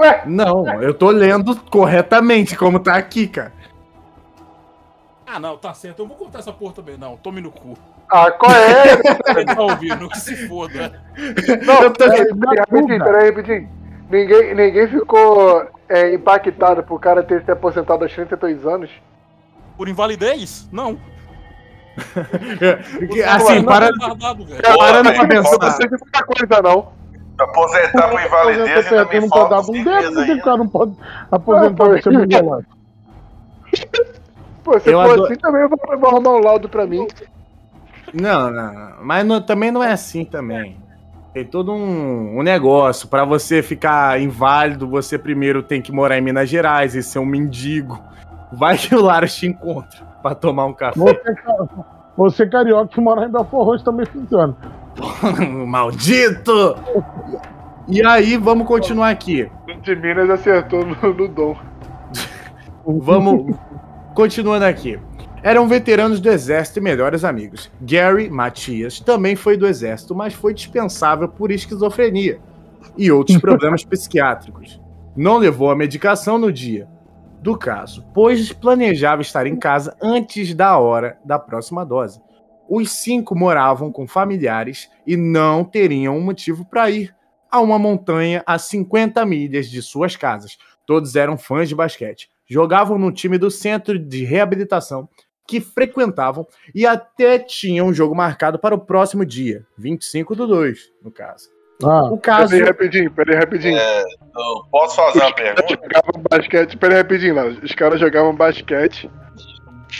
Ué, 0.00 0.24
Não, 0.26 0.82
eu 0.82 0.92
tô 0.92 1.08
lendo 1.12 1.54
corretamente 1.70 2.56
como 2.56 2.80
tá 2.80 2.96
aqui, 2.96 3.28
cara. 3.28 3.52
Ah, 5.30 5.38
não, 5.38 5.56
tá 5.58 5.74
certo. 5.74 6.00
Eu 6.00 6.06
vou 6.06 6.16
contar 6.16 6.38
essa 6.38 6.52
porra 6.52 6.72
também. 6.72 6.96
Não, 6.96 7.16
tome 7.16 7.40
no 7.40 7.50
cu. 7.50 7.76
ah, 8.10 8.30
qual 8.30 8.50
é? 8.52 8.96
Tá 9.44 9.60
ouvindo, 9.62 10.08
que 10.08 10.18
se 10.20 10.48
foda. 10.48 11.02
Não, 11.66 11.82
Eu 11.82 11.92
tô- 11.92 12.04
peraí, 12.08 12.26
peraí, 12.34 12.58
rapidinho, 12.58 13.04
peraí, 13.04 13.28
rapidinho. 13.30 13.68
Ninguém, 14.10 14.54
ninguém 14.54 14.88
ficou 14.88 15.68
é, 15.88 16.14
impactado 16.14 16.82
por 16.82 16.94
o 16.94 16.98
cara 16.98 17.22
ter 17.22 17.44
se 17.44 17.50
aposentado 17.50 18.04
aos 18.04 18.12
32 18.14 18.64
anos. 18.66 18.90
Por 19.76 19.86
invalidez? 19.88 20.66
Não. 20.72 20.98
Que, 23.12 23.22
Assim, 23.24 23.62
para, 23.64 23.86
Retardado, 23.86 24.46
velho. 24.46 24.62
parando 24.78 25.10
pra 25.12 25.22
não 25.22 25.28
pensar. 25.28 25.70
sei 25.72 25.88
de 25.88 25.96
muita 26.00 26.24
coisa, 26.24 26.62
não. 26.62 26.92
Aposentar 27.40 28.08
por 28.08 28.20
invalidez 28.22 28.92
ainda 28.92 29.04
me 29.04 29.20
não 29.20 29.28
pode 29.28 29.28
falta 29.28 29.48
dar 29.50 29.60
um 29.60 29.64
seis 29.64 29.84
dedo, 29.84 29.94
meses 29.94 30.14
porque 30.14 30.30
o 30.30 30.32
ainda. 30.32 30.44
cara 30.44 30.56
não 30.56 30.68
pode 30.68 30.92
aposentar 31.30 31.86
ser 31.94 32.02
foi. 32.02 32.12
mongolado. 32.16 32.66
Pô, 34.70 34.78
se 34.80 34.90
Eu 34.90 34.98
for 35.02 35.10
adoro- 35.12 35.24
assim 35.24 35.36
também 35.36 35.62
eu 35.62 35.68
vou, 35.68 35.78
vou 35.98 36.10
arrumar 36.10 36.30
um 36.30 36.40
laudo 36.44 36.68
pra 36.68 36.86
mim. 36.86 37.06
Não, 38.12 38.50
não, 38.50 38.72
não. 38.74 38.92
mas 39.02 39.26
não- 39.26 39.40
também 39.40 39.70
não 39.70 39.82
é 39.82 39.92
assim 39.92 40.24
também. 40.26 40.76
Tem 41.32 41.44
todo 41.44 41.72
um, 41.72 42.38
um 42.38 42.42
negócio. 42.42 43.08
Pra 43.08 43.24
você 43.24 43.62
ficar 43.62 44.20
inválido, 44.20 44.86
você 44.88 45.18
primeiro 45.18 45.62
tem 45.62 45.80
que 45.80 45.90
morar 45.92 46.18
em 46.18 46.20
Minas 46.20 46.48
Gerais 46.50 46.94
e 46.94 47.02
ser 47.02 47.18
um 47.18 47.24
mendigo. 47.26 47.98
Vai 48.52 48.76
que 48.76 48.94
o 48.94 49.00
Laros 49.02 49.34
te 49.34 49.46
encontra 49.46 50.00
pra 50.22 50.34
tomar 50.34 50.66
um 50.66 50.72
café. 50.74 50.98
Você, 50.98 51.34
ca- 51.34 51.68
você 52.16 52.46
carioca 52.46 52.88
que 52.88 53.00
mora 53.00 53.24
em 53.26 53.30
Belfort 53.30 53.64
Roxo 53.66 53.84
também 53.84 54.04
funciona. 54.06 54.54
Maldito! 55.66 56.76
E 57.88 58.04
aí, 58.06 58.36
vamos 58.36 58.66
continuar 58.66 59.08
aqui. 59.10 59.50
De 59.82 59.96
Minas 59.96 60.28
acertou 60.28 60.84
no, 60.84 60.94
no 61.14 61.28
Dom. 61.28 61.56
Vamos. 62.86 63.54
Continuando 64.18 64.64
aqui. 64.64 64.98
Eram 65.44 65.68
veteranos 65.68 66.18
do 66.18 66.28
exército 66.28 66.80
e 66.80 66.82
melhores 66.82 67.22
amigos. 67.22 67.70
Gary 67.80 68.28
Matias 68.28 68.98
também 68.98 69.36
foi 69.36 69.56
do 69.56 69.64
exército, 69.64 70.12
mas 70.12 70.34
foi 70.34 70.52
dispensável 70.52 71.28
por 71.28 71.52
esquizofrenia 71.52 72.40
e 72.96 73.12
outros 73.12 73.38
problemas 73.38 73.84
psiquiátricos. 73.86 74.80
Não 75.16 75.36
levou 75.36 75.70
a 75.70 75.76
medicação 75.76 76.36
no 76.36 76.52
dia 76.52 76.88
do 77.40 77.56
caso, 77.56 78.04
pois 78.12 78.52
planejava 78.52 79.22
estar 79.22 79.46
em 79.46 79.54
casa 79.54 79.96
antes 80.02 80.52
da 80.52 80.76
hora 80.76 81.16
da 81.24 81.38
próxima 81.38 81.86
dose. 81.86 82.20
Os 82.68 82.90
cinco 82.90 83.36
moravam 83.36 83.92
com 83.92 84.08
familiares 84.08 84.90
e 85.06 85.16
não 85.16 85.62
teriam 85.62 86.16
um 86.16 86.24
motivo 86.24 86.64
para 86.64 86.90
ir 86.90 87.14
a 87.48 87.60
uma 87.60 87.78
montanha 87.78 88.42
a 88.44 88.58
50 88.58 89.24
milhas 89.24 89.70
de 89.70 89.80
suas 89.80 90.16
casas. 90.16 90.58
Todos 90.84 91.14
eram 91.14 91.38
fãs 91.38 91.68
de 91.68 91.76
basquete. 91.76 92.28
Jogavam 92.48 92.98
no 92.98 93.12
time 93.12 93.36
do 93.36 93.50
centro 93.50 93.98
de 93.98 94.24
reabilitação 94.24 95.08
que 95.46 95.60
frequentavam 95.60 96.46
e 96.74 96.86
até 96.86 97.38
tinham 97.38 97.86
um 97.88 97.92
jogo 97.94 98.14
marcado 98.14 98.58
para 98.58 98.74
o 98.74 98.78
próximo 98.78 99.24
dia, 99.24 99.64
25 99.76 100.34
do 100.34 100.46
2, 100.46 100.90
no 101.02 101.10
caso. 101.10 101.48
Ah, 101.84 102.04
O 102.10 102.18
caso. 102.18 102.50
Peraí, 102.50 102.66
rapidinho, 102.66 103.10
peraí, 103.12 103.36
rapidinho. 103.36 103.76
É, 103.78 104.04
posso 104.70 104.96
fazer 104.96 105.20
uma 105.20 105.32
pergunta? 105.34 105.64
Jogavam 105.68 106.22
basquete, 106.30 106.76
peraí, 106.76 106.96
rapidinho, 106.98 107.34
lá. 107.34 107.44
Os 107.46 107.72
caras 107.72 108.00
jogavam 108.00 108.34
basquete, 108.34 109.08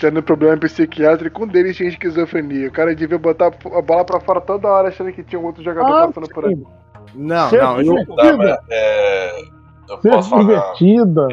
tendo 0.01 0.23
problema 0.23 0.57
psiquiátrico, 0.59 1.45
um 1.45 1.47
deles 1.47 1.77
tinha 1.77 1.89
esquizofrenia. 1.89 2.69
O 2.69 2.73
cara 2.73 2.95
devia 2.95 3.19
botar 3.19 3.47
a 3.47 3.83
bola 3.83 4.05
pra 4.05 4.21
fora 4.21 4.41
toda 4.41 4.69
hora, 4.69 4.89
achando 4.89 5.13
que 5.13 5.23
tinha 5.23 5.41
um 5.41 5.45
outro 5.47 5.63
jogador 5.63 5.93
Ah, 5.93 6.07
passando 6.09 6.29
por 6.31 6.47
aí. 6.47 6.59
Não, 7.15 7.49
Ser 7.51 7.63
não, 7.63 7.81
eu- 7.81 8.17
Tá, 8.17 8.37
mas, 8.37 8.59
é, 8.71 9.41
eu 9.89 9.99
posso 9.99 10.37
divertida. 10.39 11.27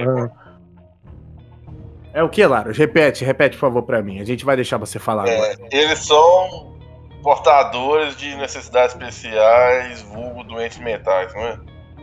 É 2.15 2.23
o 2.23 2.29
que, 2.29 2.45
Laros? 2.45 2.77
Repete, 2.77 3.23
repete, 3.23 3.55
por 3.57 3.61
favor, 3.67 3.83
pra 3.83 4.01
mim. 4.01 4.19
A 4.19 4.23
gente 4.25 4.43
vai 4.45 4.55
deixar 4.55 4.77
você 4.77 4.97
falar 4.97 5.27
É, 5.27 5.35
agora. 5.35 5.55
eles 5.71 5.99
são 5.99 6.73
portadores 7.21 8.15
de 8.17 8.35
necessidades 8.35 8.95
especiais, 8.95 10.01
vulgo 10.03 10.43
doentes 10.43 10.77
mentais, 10.79 11.33
não 11.33 11.41
é? 11.41 11.59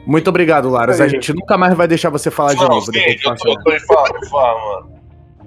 Muito 0.07 0.29
obrigado, 0.29 0.69
Laros. 0.69 1.01
A 1.01 1.07
gente 1.09 1.33
nunca 1.33 1.57
mais 1.57 1.75
vai 1.75 1.87
deixar 1.87 2.11
você 2.11 2.31
falar 2.31 2.55
de 2.55 2.61
não, 2.61 2.69
novo. 2.69 2.87
sim, 2.87 2.93
de 2.93 3.25
eu 3.25 3.35
tô, 3.37 3.49
eu 3.51 3.63
tô 3.63 3.73
infa- 3.75 4.19
informando. 4.25 4.93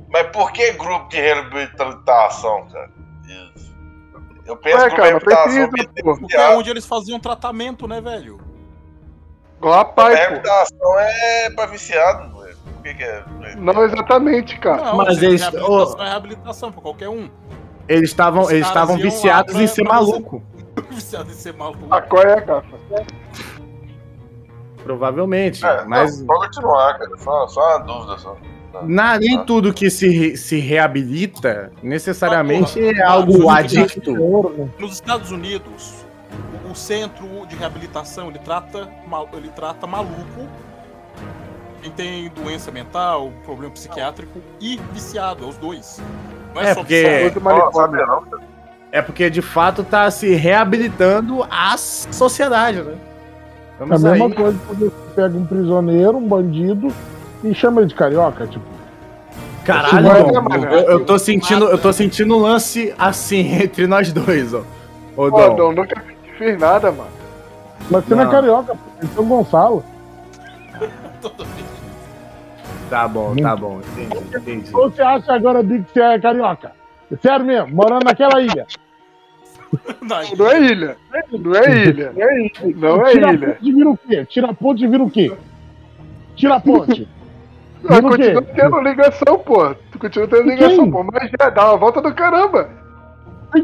Mas 0.10 0.28
por 0.28 0.52
que 0.54 0.72
grupo 0.74 1.10
de 1.10 1.18
reabilitação, 1.18 2.66
cara? 2.72 2.90
Isso. 3.28 3.76
Eu 4.46 4.56
penso 4.56 4.78
Ué, 4.78 4.90
que 4.90 4.96
cara, 4.96 5.08
reabilitação 5.10 5.70
precisa. 5.70 6.04
Porque 6.20 6.38
é 6.38 6.50
onde 6.56 6.70
eles 6.70 6.86
faziam 6.86 7.20
tratamento, 7.20 7.86
né, 7.88 8.00
velho? 8.00 8.40
Igual 9.58 9.74
a 9.80 9.86
pai, 9.86 10.12
pô. 10.12 10.18
reabilitação 10.22 11.00
é 11.00 11.50
pra 11.50 11.66
viciado, 11.66 12.35
que, 12.86 12.94
que 12.94 13.04
é? 13.04 13.24
Não 13.58 13.84
exatamente, 13.84 14.60
cara. 14.60 14.84
Não, 14.86 14.98
Mas 14.98 15.22
eles- 15.22 15.42
reabilitação 15.42 16.00
é 16.06 16.10
reabilitação 16.10 16.72
pra 16.72 16.82
qualquer 16.82 17.10
um. 17.10 17.30
Eles 17.88 18.10
estavam 18.10 18.50
eles 18.52 18.66
estavam 18.68 18.98
viciados 18.98 19.54
pra- 19.54 19.64
em 19.64 19.68
ser 19.68 19.84
maluco. 19.84 20.42
Viciado 20.90 21.30
em 21.30 21.34
ser 21.34 21.54
maluco. 21.54 21.86
A 21.94 22.02
qual 22.02 22.24
é, 22.24 22.42
cara? 22.42 22.64
Provavelmente. 24.84 25.66
É, 25.66 25.84
mas 25.86 26.20
não, 26.20 26.28
pode 26.28 26.48
continuar, 26.48 26.98
cara. 27.00 27.18
Só, 27.18 27.48
só 27.48 27.78
uma 27.78 27.80
dúvida 27.80 28.18
só. 28.20 28.38
na, 28.84 29.18
nem 29.18 29.44
tudo 29.46 29.74
que 29.74 29.90
se, 29.90 30.36
se 30.38 30.60
reabilita 30.60 31.72
necessariamente 31.82 32.80
Ah, 32.80 32.92
é 32.98 33.02
algo 33.02 33.50
Ah, 33.50 33.60
adicto. 33.60 34.12
Né? 34.12 34.70
Nos 34.78 34.94
Estados 34.94 35.32
Unidos, 35.32 36.06
o- 36.70 36.76
centro 36.76 37.26
de 37.48 37.56
reabilitação 37.56 38.28
ele 38.30 38.40
trata, 38.40 38.90
ele 39.34 39.50
trata 39.50 39.88
maluco, 39.88 40.46
quem 41.86 41.92
tem 41.92 42.30
doença 42.30 42.72
mental, 42.72 43.32
problema 43.46 43.72
psiquiátrico 43.74 44.40
e 44.60 44.80
viciado, 44.92 45.46
é 45.46 45.48
os 45.48 45.58
dois. 45.58 46.02
Não 46.54 46.62
É, 46.62 46.74
só 46.74 46.80
porque- 46.82 47.32
cara. 47.32 48.22
É 48.92 49.02
porque 49.02 49.30
de 49.30 49.42
fato 49.42 49.84
tá 49.84 50.10
se 50.10 50.34
reabilitando 50.36 51.46
a 51.52 51.76
sociedade, 51.78 52.82
né? 52.82 52.94
É 53.80 53.84
a 53.84 53.86
Vamos 53.86 54.06
aí. 54.06 54.12
mesma 54.20 54.36
coisa 54.36 54.58
quando 54.66 54.80
você 54.80 54.92
pega 55.16 55.38
um 55.38 55.46
prisioneiro, 55.46 56.18
um 56.18 56.28
bandido, 56.28 56.88
e 57.44 57.54
chama 57.54 57.82
ele 57.82 57.90
de 57.90 57.96
carioca, 57.96 58.48
tipo. 58.48 58.64
Caralho, 59.66 60.34
mano? 60.44 60.66
eu, 60.68 60.90
eu 60.92 61.06
tô 61.06 61.20
sentindo, 61.20 61.66
eu 61.66 61.78
tô 61.78 61.92
sentindo 61.92 62.36
um 62.38 62.40
lance 62.40 62.94
assim 62.98 63.40
entre 63.62 63.86
nós 63.86 64.12
dois, 64.14 64.54
ó. 64.54 64.62
Ô, 65.18 65.30
Dom. 65.30 65.56
Dom, 65.56 65.72
nunca 65.74 66.02
fiz 66.38 66.58
nada, 66.58 66.92
mano. 66.92 67.10
Mas 67.92 68.06
você 68.06 68.16
não, 68.16 68.24
Não. 68.24 68.30
é 68.32 68.34
carioca, 68.36 68.74
pô, 68.76 68.80
é 69.04 69.08
São 69.14 69.26
Gonçalo. 69.26 69.84
Tá 72.90 73.08
bom, 73.08 73.36
tá 73.36 73.56
bom, 73.56 73.80
entendi, 73.98 74.38
entendi. 74.38 74.70
Ou 74.76 74.90
você 74.92 75.02
acha 75.02 75.34
agora 75.34 75.64
Big, 75.64 75.84
que 75.86 75.94
você 75.94 76.02
é 76.02 76.20
carioca? 76.20 76.72
Sério 77.22 77.46
mesmo, 77.46 77.76
morando 77.76 78.04
naquela 78.06 78.42
ilha. 78.42 78.66
Não, 80.02 80.22
Não 80.38 80.48
é 80.52 80.60
ilha. 80.62 80.98
Não 81.32 81.56
é 81.56 81.86
ilha. 81.88 82.14
Não 82.76 83.06
é 83.06 83.12
Tira 83.12 83.30
a 83.30 83.34
ilha. 83.34 83.48
ponte 83.56 83.66
e 83.68 83.72
vira 83.74 83.90
o 83.90 83.98
quê? 83.98 84.26
Tira 84.26 84.48
a 84.50 84.54
ponte 84.54 84.84
e 84.84 84.88
vira 84.88 85.04
o 85.04 85.10
quê? 85.10 85.34
Tira 86.36 86.56
a 86.56 86.60
ponte. 86.60 87.08
Mas 87.84 87.98
Vira 87.98 88.08
o 88.08 88.12
quê? 88.18 88.34
continua 88.34 88.42
tendo 88.42 88.80
ligação, 88.82 89.40
pô. 89.40 89.76
Tu 89.92 90.00
continua 90.00 90.28
tendo 90.28 90.44
ligação, 90.50 90.78
Quem? 90.84 90.92
pô. 90.92 91.04
Mas 91.04 91.32
já 91.40 91.50
dá 91.50 91.66
uma 91.70 91.78
volta 91.78 92.02
do 92.02 92.14
caramba. 92.14 92.70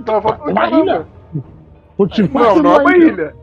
Dá 0.03 0.11
uma 0.13 0.19
volta 0.19 0.43
do 0.45 0.51
Uma 0.51 0.61
caramba. 0.61 0.83
ilha? 0.83 1.07
Continua 1.97 2.43
Não, 2.43 2.55
não 2.63 2.75
é 2.75 2.77
uma 2.81 2.97
ilha. 2.97 3.35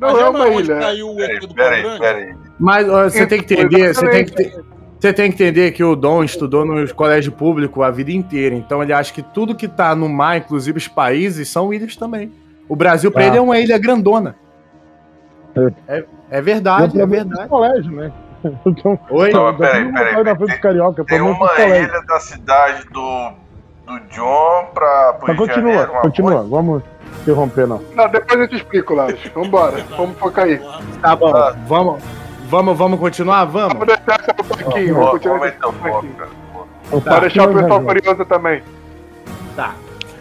Não 0.00 0.08
Mas 0.08 0.16
é 0.16 0.20
já 0.20 0.30
uma 0.30 0.48
ilha. 0.48 0.78
caiu 0.78 1.08
o 1.14 1.20
ET 1.22 1.40
do 1.40 1.54
Peraí, 1.54 1.98
peraí. 1.98 2.34
Mas 2.58 2.88
ó, 2.88 3.04
você 3.04 3.26
tem 3.26 3.42
que 3.42 3.54
entender, 3.54 3.94
você 3.94 4.10
tem 4.10 4.24
que, 4.24 4.32
ter- 4.32 4.64
você 5.02 5.12
tem 5.12 5.30
que 5.32 5.42
entender 5.42 5.72
que 5.72 5.82
o 5.82 5.96
Dom 5.96 6.22
estudou 6.22 6.64
no 6.64 6.94
colégio 6.94 7.32
público 7.32 7.82
a 7.82 7.90
vida 7.90 8.12
inteira, 8.12 8.54
então 8.54 8.82
ele 8.82 8.92
acha 8.92 9.12
que 9.12 9.20
tudo 9.22 9.54
que 9.54 9.66
tá 9.66 9.94
no 9.96 10.08
mar, 10.08 10.36
inclusive 10.38 10.78
os 10.78 10.86
países, 10.88 11.48
são 11.48 11.74
ilhas 11.74 11.96
também. 11.96 12.30
O 12.68 12.76
Brasil 12.76 13.10
pra 13.10 13.22
Tá. 13.22 13.26
ele 13.28 13.36
é 13.36 13.40
uma 13.40 13.58
ilha 13.58 13.76
grandona. 13.78 14.36
É, 15.88 16.04
é 16.30 16.40
verdade, 16.40 17.00
é 17.00 17.04
verdade. 17.06 17.48
colégio, 17.48 17.90
né? 17.92 18.12
Então, 18.66 18.98
Oi? 19.10 19.30
Não, 19.32 19.54
peraí, 19.56 19.84
tem 19.84 19.92
peraí, 19.92 20.14
peraí. 20.16 20.36
frente 20.36 20.60
carioca, 20.60 21.04
Tem 21.04 21.20
uma 21.20 21.36
pros 21.38 21.50
colégios. 21.50 21.88
ilha 21.88 22.02
da 22.06 22.20
cidade 22.20 22.84
do, 22.90 23.30
do 23.86 24.00
John 24.10 24.66
pra 24.74 25.12
pro 25.14 25.28
Mas 25.28 25.36
continua, 25.36 25.70
Janeiro, 25.72 25.92
uma 25.92 26.00
continua. 26.00 26.32
coisa. 26.32 26.48
Vamos 26.48 26.82
interromper, 27.22 27.66
não. 27.68 27.80
Não, 27.94 28.08
depois 28.08 28.40
eu 28.40 28.48
te 28.48 28.56
explico, 28.56 28.94
Laros. 28.94 29.20
Vambora. 29.34 29.84
Vamos 29.96 30.16
focar 30.18 30.44
aí. 30.46 30.60
Tá 31.00 31.14
bom, 31.14 31.32
vamos, 31.68 32.02
vamos, 32.52 32.76
vamos 32.76 33.00
continuar? 33.00 33.46
Vamos? 33.46 33.72
Vamos 33.72 33.86
deixar 33.86 34.20
essa 34.20 34.34
pro 34.34 34.44
Paquinho. 34.44 34.98
Ó, 34.98 35.04
Vamos 35.06 35.24
Vamos 35.24 35.46
esse 35.46 35.54
meter 35.56 35.66
o 35.66 35.72
foco, 35.72 36.06
cara. 36.18 36.30
O 36.92 37.00
Pra 37.00 37.20
deixar 37.20 37.48
o 37.48 37.54
pessoal 37.54 37.82
curioso 37.82 38.24
também. 38.26 38.62
Tá. 39.56 39.74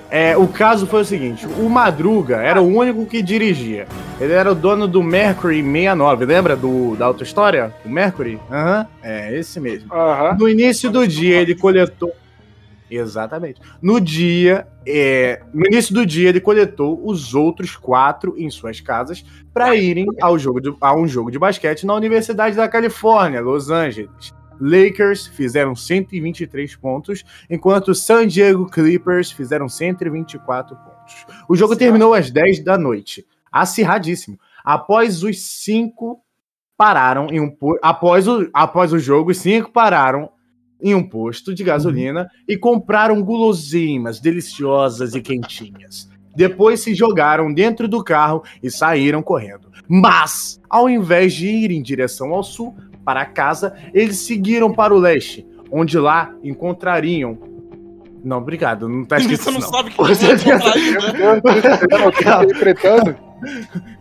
É, 0.10 0.38
o 0.38 0.48
caso 0.48 0.88
foi 0.88 1.02
o 1.02 1.06
seguinte: 1.06 1.46
o 1.46 1.70
Madruga 1.70 2.38
era 2.38 2.62
o 2.62 2.68
único 2.68 3.06
que 3.06 3.22
dirigia. 3.22 3.86
Ele 4.20 4.32
era 4.32 4.50
o 4.52 4.56
dono 4.56 4.88
do 4.88 5.04
Mercury 5.04 5.62
69, 5.62 6.26
lembra 6.26 6.56
do, 6.56 6.96
da 6.96 7.06
auto-história? 7.08 7.74
O 7.84 7.90
Mercury? 7.90 8.40
Aham, 8.50 8.88
é 9.04 9.38
esse 9.38 9.60
mesmo. 9.60 9.94
Aham. 9.94 10.38
No 10.40 10.48
início 10.48 10.90
do 10.90 11.06
dia, 11.06 11.42
ele 11.42 11.56
coletou. 11.56 12.14
Exatamente. 12.92 13.62
No 13.82 14.02
dia, 14.02 14.68
é, 14.86 15.42
no 15.54 15.66
início 15.66 15.94
do 15.96 16.06
dia, 16.06 16.28
ele 16.30 16.42
coletou 16.42 17.00
os 17.08 17.34
outros 17.34 17.76
quatro 17.78 18.36
em 18.38 18.50
suas 18.50 18.82
casas 18.82 19.24
para 19.54 19.74
irem 19.76 20.06
ao 20.22 20.38
jogo 20.38 20.60
de- 20.60 20.76
a 20.82 20.94
um 20.94 21.08
jogo 21.08 21.32
de 21.32 21.40
basquete 21.40 21.86
na 21.86 21.94
Universidade 21.96 22.56
da 22.56 22.68
Califórnia, 22.68 23.40
Los 23.40 23.70
Angeles. 23.70 24.34
Lakers 24.60 25.26
fizeram 25.26 25.76
123 25.76 26.76
pontos, 26.76 27.24
enquanto 27.50 27.96
San 27.96 28.28
Diego 28.28 28.70
Clippers 28.70 29.32
fizeram 29.32 29.68
124 29.68 30.76
pontos. 30.76 31.26
O 31.50 31.56
jogo 31.56 31.76
terminou 31.76 32.14
às 32.14 32.30
10 32.30 32.64
da 32.64 32.78
noite. 32.78 33.26
Acirradíssimo. 33.52 34.38
Após 34.64 35.24
os 35.24 35.42
cinco 35.42 36.22
pararam 36.78 37.28
em 37.32 37.40
um 37.40 37.56
após 37.82 38.28
o, 38.28 38.50
após 38.54 38.94
o 38.94 39.00
jogo, 39.00 39.32
os 39.32 39.38
cinco 39.38 39.72
pararam 39.72 40.30
em 40.82 40.96
um 40.96 41.04
posto 41.04 41.54
de 41.54 41.64
gasolina 41.64 42.30
e 42.48 42.58
compraram 42.58 43.22
guloseimas 43.22 44.20
deliciosas 44.20 45.14
e 45.14 45.22
quentinhas. 45.22 46.10
Depois 46.36 46.80
se 46.80 46.96
jogaram 46.96 47.54
dentro 47.54 47.88
do 47.88 48.04
carro 48.04 48.44
e 48.64 48.72
saíram 48.72 49.22
correndo. 49.22 49.70
Mas, 49.88 50.62
ao 50.70 50.90
invés 50.90 51.34
de 51.34 51.48
ir 51.48 51.72
em 51.72 51.82
direção 51.82 52.34
ao 52.34 52.44
sul, 52.44 52.74
para 53.04 53.26
casa, 53.26 53.76
eles 53.94 54.20
seguiram 54.20 54.72
para 54.72 54.94
o 54.94 55.00
leste, 55.00 55.46
onde 55.72 55.98
lá 55.98 56.34
encontrariam 56.44 57.38
Não, 58.24 58.38
obrigado, 58.38 58.88
não 58.88 59.04
tá 59.04 59.18
escrito 59.18 59.44
Você 59.44 59.52
não 59.52 59.60
isso, 59.60 59.70
sabe 59.70 59.90
que 59.90 59.98
você 59.98 60.28
vai 60.28 60.38
70 60.38 60.54
comprar 60.54 60.76
ainda. 60.76 61.14
Meu 61.14 61.42
Deus, 61.42 61.80
você 62.12 62.24
tá 62.24 62.44
interpretando? 62.44 63.16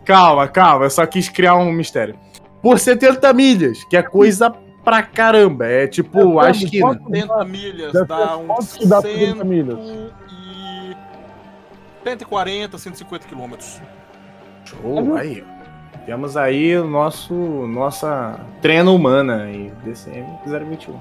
Calma, 0.05 0.47
calma, 0.47 0.85
eu 0.85 0.89
só 0.89 1.05
quis 1.05 1.27
criar 1.27 1.55
um 1.55 1.71
mistério. 1.71 2.15
Por 2.61 2.77
70 2.77 3.33
milhas, 3.33 3.83
que 3.85 3.97
é 3.97 4.03
coisa 4.03 4.53
pra 4.83 5.03
caramba. 5.03 5.65
É 5.65 5.87
tipo 5.87 6.39
a 6.39 6.51
esquina. 6.51 6.93
70 6.93 7.45
milhas 7.45 7.93
dá 8.07 8.37
uns 8.37 8.77
que 8.77 8.87
dá 8.87 9.01
70 9.01 9.43
milhas? 9.43 9.79
e 10.29 10.95
140, 12.03 12.77
150 12.77 13.27
quilômetros. 13.27 13.81
Show, 14.65 15.15
aí. 15.15 15.43
Temos 16.05 16.35
aí 16.35 16.75
o 16.77 16.87
nosso 16.87 17.33
nossa 17.33 18.39
treina 18.61 18.89
humana 18.89 19.43
aí, 19.43 19.71
DCM 19.83 20.27
021. 20.45 20.99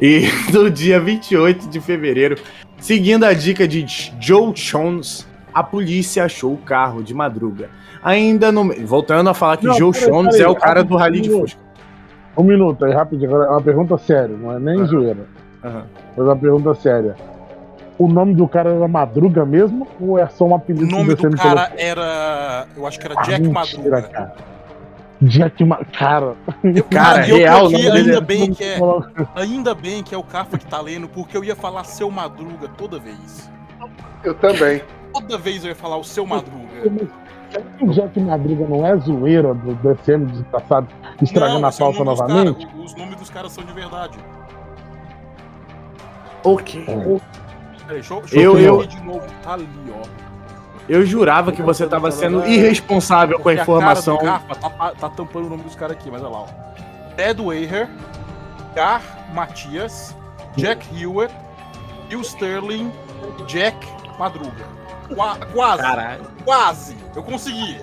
E 0.00 0.28
no 0.52 0.70
dia 0.70 1.00
28 1.00 1.68
de 1.68 1.80
fevereiro, 1.80 2.40
seguindo 2.78 3.24
a 3.24 3.32
dica 3.32 3.66
de 3.66 3.84
Joe 4.20 4.52
Jones, 4.52 5.26
a 5.52 5.62
polícia 5.62 6.24
achou 6.24 6.54
o 6.54 6.58
carro 6.58 7.02
de 7.02 7.12
madruga. 7.12 7.70
Ainda 8.02 8.52
no. 8.52 8.72
Voltando 8.86 9.30
a 9.30 9.34
falar 9.34 9.56
que 9.56 9.66
Não, 9.66 9.74
Joe 9.74 9.92
Jones 9.92 10.36
é 10.36 10.46
o 10.46 10.54
cara 10.54 10.84
do. 10.84 10.96
Rally 10.96 11.22
de 11.22 11.30
Fusca. 11.30 11.65
Um 12.36 12.42
minuto 12.44 12.84
aí, 12.84 12.92
rapidinho. 12.92 13.30
Agora, 13.30 13.48
é 13.48 13.50
uma 13.50 13.62
pergunta 13.62 13.96
séria, 13.98 14.36
não 14.36 14.52
é 14.52 14.58
nem 14.58 14.84
zoeira. 14.84 15.26
Aham. 15.64 15.84
Mas 16.16 16.18
é 16.26 16.30
uma 16.30 16.36
pergunta 16.36 16.74
séria. 16.74 17.16
O 17.98 18.08
nome 18.08 18.34
do 18.34 18.46
cara 18.46 18.70
era 18.70 18.86
Madruga 18.86 19.46
mesmo? 19.46 19.88
Ou 20.00 20.18
é 20.18 20.26
só 20.28 20.44
uma 20.44 20.56
O 20.56 20.58
apelido 20.58 20.86
que 20.86 20.92
nome 20.92 21.16
você 21.16 21.22
do 21.28 21.30
me 21.32 21.38
cara 21.38 21.72
era. 21.78 22.66
Eu 22.76 22.86
acho 22.86 22.98
que 23.00 23.06
era 23.06 23.14
Ah, 23.16 23.22
Jack 23.22 23.40
mentira, 23.42 23.52
Madruga. 23.90 24.02
cara. 24.02 24.34
Jack 25.22 25.64
Ma... 25.64 25.78
Cara. 25.98 26.34
Cara, 26.90 27.26
E 27.26 27.30
eu 27.30 27.36
real, 27.38 27.62
o 27.64 27.66
aqui, 27.68 27.72
nome 27.72 27.90
dele 27.90 28.10
ainda 28.10 28.20
bem 28.20 28.52
que 28.52 28.64
é. 28.64 28.78
Ainda 29.34 29.74
bem 29.74 30.02
que 30.02 30.14
é 30.14 30.18
o 30.18 30.22
Cafa 30.22 30.58
que 30.58 30.66
tá 30.66 30.78
lendo, 30.78 31.08
porque 31.08 31.34
eu 31.34 31.42
ia 31.42 31.56
falar 31.56 31.84
seu 31.84 32.10
Madruga 32.10 32.68
toda 32.76 32.98
vez. 32.98 33.50
Eu 34.22 34.34
também. 34.34 34.82
Toda 35.14 35.38
vez 35.38 35.64
eu 35.64 35.70
ia 35.70 35.74
falar 35.74 35.96
o 35.96 36.04
seu 36.04 36.26
Madruga. 36.26 37.08
Será 37.56 37.70
que 37.78 37.84
o 37.84 37.88
Jack 37.92 38.20
Madruga 38.20 38.66
não 38.68 38.86
é 38.86 38.96
zoeira 38.98 39.54
do 39.54 39.74
DCM 39.76 40.26
desgraçado 40.26 40.88
estragando 41.22 41.60
Não, 41.60 41.68
a 41.68 41.72
é 41.72 41.76
pauta 41.76 41.98
dos 42.04 42.06
novamente? 42.06 42.66
cara, 42.66 42.78
os 42.78 42.94
nomes 42.94 43.16
dos 43.16 43.30
caras 43.30 43.52
são 43.52 43.64
de 43.64 43.72
verdade. 43.72 44.18
Ok. 46.44 46.84
É. 46.86 46.94
Peraí, 46.94 47.20
deixa, 47.88 48.14
eu- 48.14 48.20
deixa 48.20 48.36
Eu- 48.36 48.58
eu, 48.58 48.86
de 48.86 49.00
novo. 49.02 49.22
Tá 49.42 49.54
ali, 49.54 49.68
ó. 49.90 50.06
Eu 50.88 51.04
jurava 51.04 51.50
que 51.50 51.62
você 51.62 51.86
tava 51.86 52.10
sendo 52.12 52.46
irresponsável 52.46 53.38
com 53.40 53.48
a 53.48 53.54
informação. 53.54 54.16
cara 54.18 54.38
do 54.38 54.54
tá, 54.54 54.92
tá 54.92 55.08
tampando 55.08 55.46
o 55.46 55.50
nome 55.50 55.64
dos 55.64 55.74
caras 55.74 55.96
aqui, 55.96 56.10
mas 56.10 56.22
olha 56.22 56.30
lá, 56.32 56.40
ó. 56.42 56.46
Ted 57.16 57.40
Weiher, 57.42 57.88
Gar 58.74 59.02
Matias, 59.34 60.14
Jack 60.56 60.86
Hewitt, 60.96 61.34
Bill 62.08 62.20
Sterling, 62.20 62.92
Jack 63.48 63.76
Madruga. 64.18 64.76
Qua- 65.14 65.36
quase. 65.52 65.82
Caralho. 65.82 66.20
Quase. 66.44 66.96
Eu 67.14 67.22
consegui. 67.22 67.80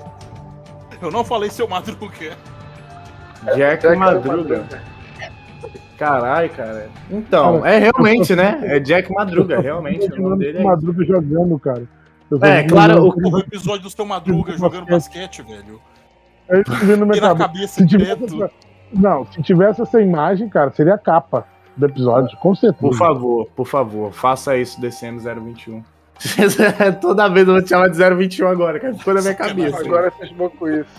Eu 1.02 1.12
não 1.12 1.24
falei 1.24 1.50
seu 1.50 1.68
Madruga. 1.68 2.38
Jack 3.56 3.86
Madruga. 3.96 4.64
Caralho, 5.98 6.50
cara. 6.50 6.90
Então, 7.10 7.66
é 7.66 7.78
realmente, 7.78 8.36
né? 8.36 8.60
É 8.64 8.80
Jack 8.80 9.12
Madruga, 9.14 9.60
realmente. 9.60 10.12
O 10.14 10.22
nome 10.30 10.38
dele 10.46 10.60
é. 10.60 10.64
Madruga 10.64 11.06
jogando, 11.06 11.60
cara. 11.60 11.84
Eu 12.32 12.40
É, 12.42 12.62
vendo 12.62 12.70
claro, 12.74 13.04
o- 13.06 13.32
O 13.36 13.40
episódio 13.40 13.84
do 13.84 13.90
seu 13.90 14.06
Madruga 14.06 14.54
jogando 14.58 14.86
basquete, 14.88 15.42
velho. 15.44 15.80
É 16.50 16.56
minha 16.96 17.06
Vira 17.14 17.32
a 17.32 17.36
cabeça. 17.36 17.38
cabeça 17.38 17.74
Se 17.76 17.86
tivesse 17.88 18.26
direto. 18.26 18.44
essa- 18.44 18.54
Não, 18.92 19.26
se 19.32 19.42
tivesse 19.42 19.82
essa 19.82 20.02
imagem, 20.02 20.50
cara, 20.50 20.72
seria 20.72 20.96
a 20.96 20.98
capa 20.98 21.46
do 21.76 21.86
episódio, 21.86 22.38
com 22.38 22.54
certeza. 22.56 22.82
Por 22.82 22.96
favor, 22.96 23.48
por 23.56 23.66
favor, 23.68 24.12
faça 24.12 24.56
isso, 24.58 24.80
DCM 24.80 25.20
021. 25.20 25.84
Toda 27.02 27.28
vez 27.28 27.48
eu 27.48 27.54
vou 27.54 27.62
te 27.62 27.70
chamar 27.70 27.90
de 27.90 27.98
021 27.98 28.48
agora, 28.48 28.80
cara. 28.80 28.94
Ficou 28.94 29.14
na 29.14 29.22
minha 29.22 29.36
cabeça. 29.36 29.80
Agora 29.80 30.12
vão 30.38 30.50
com 30.50 30.70
isso. 30.70 30.90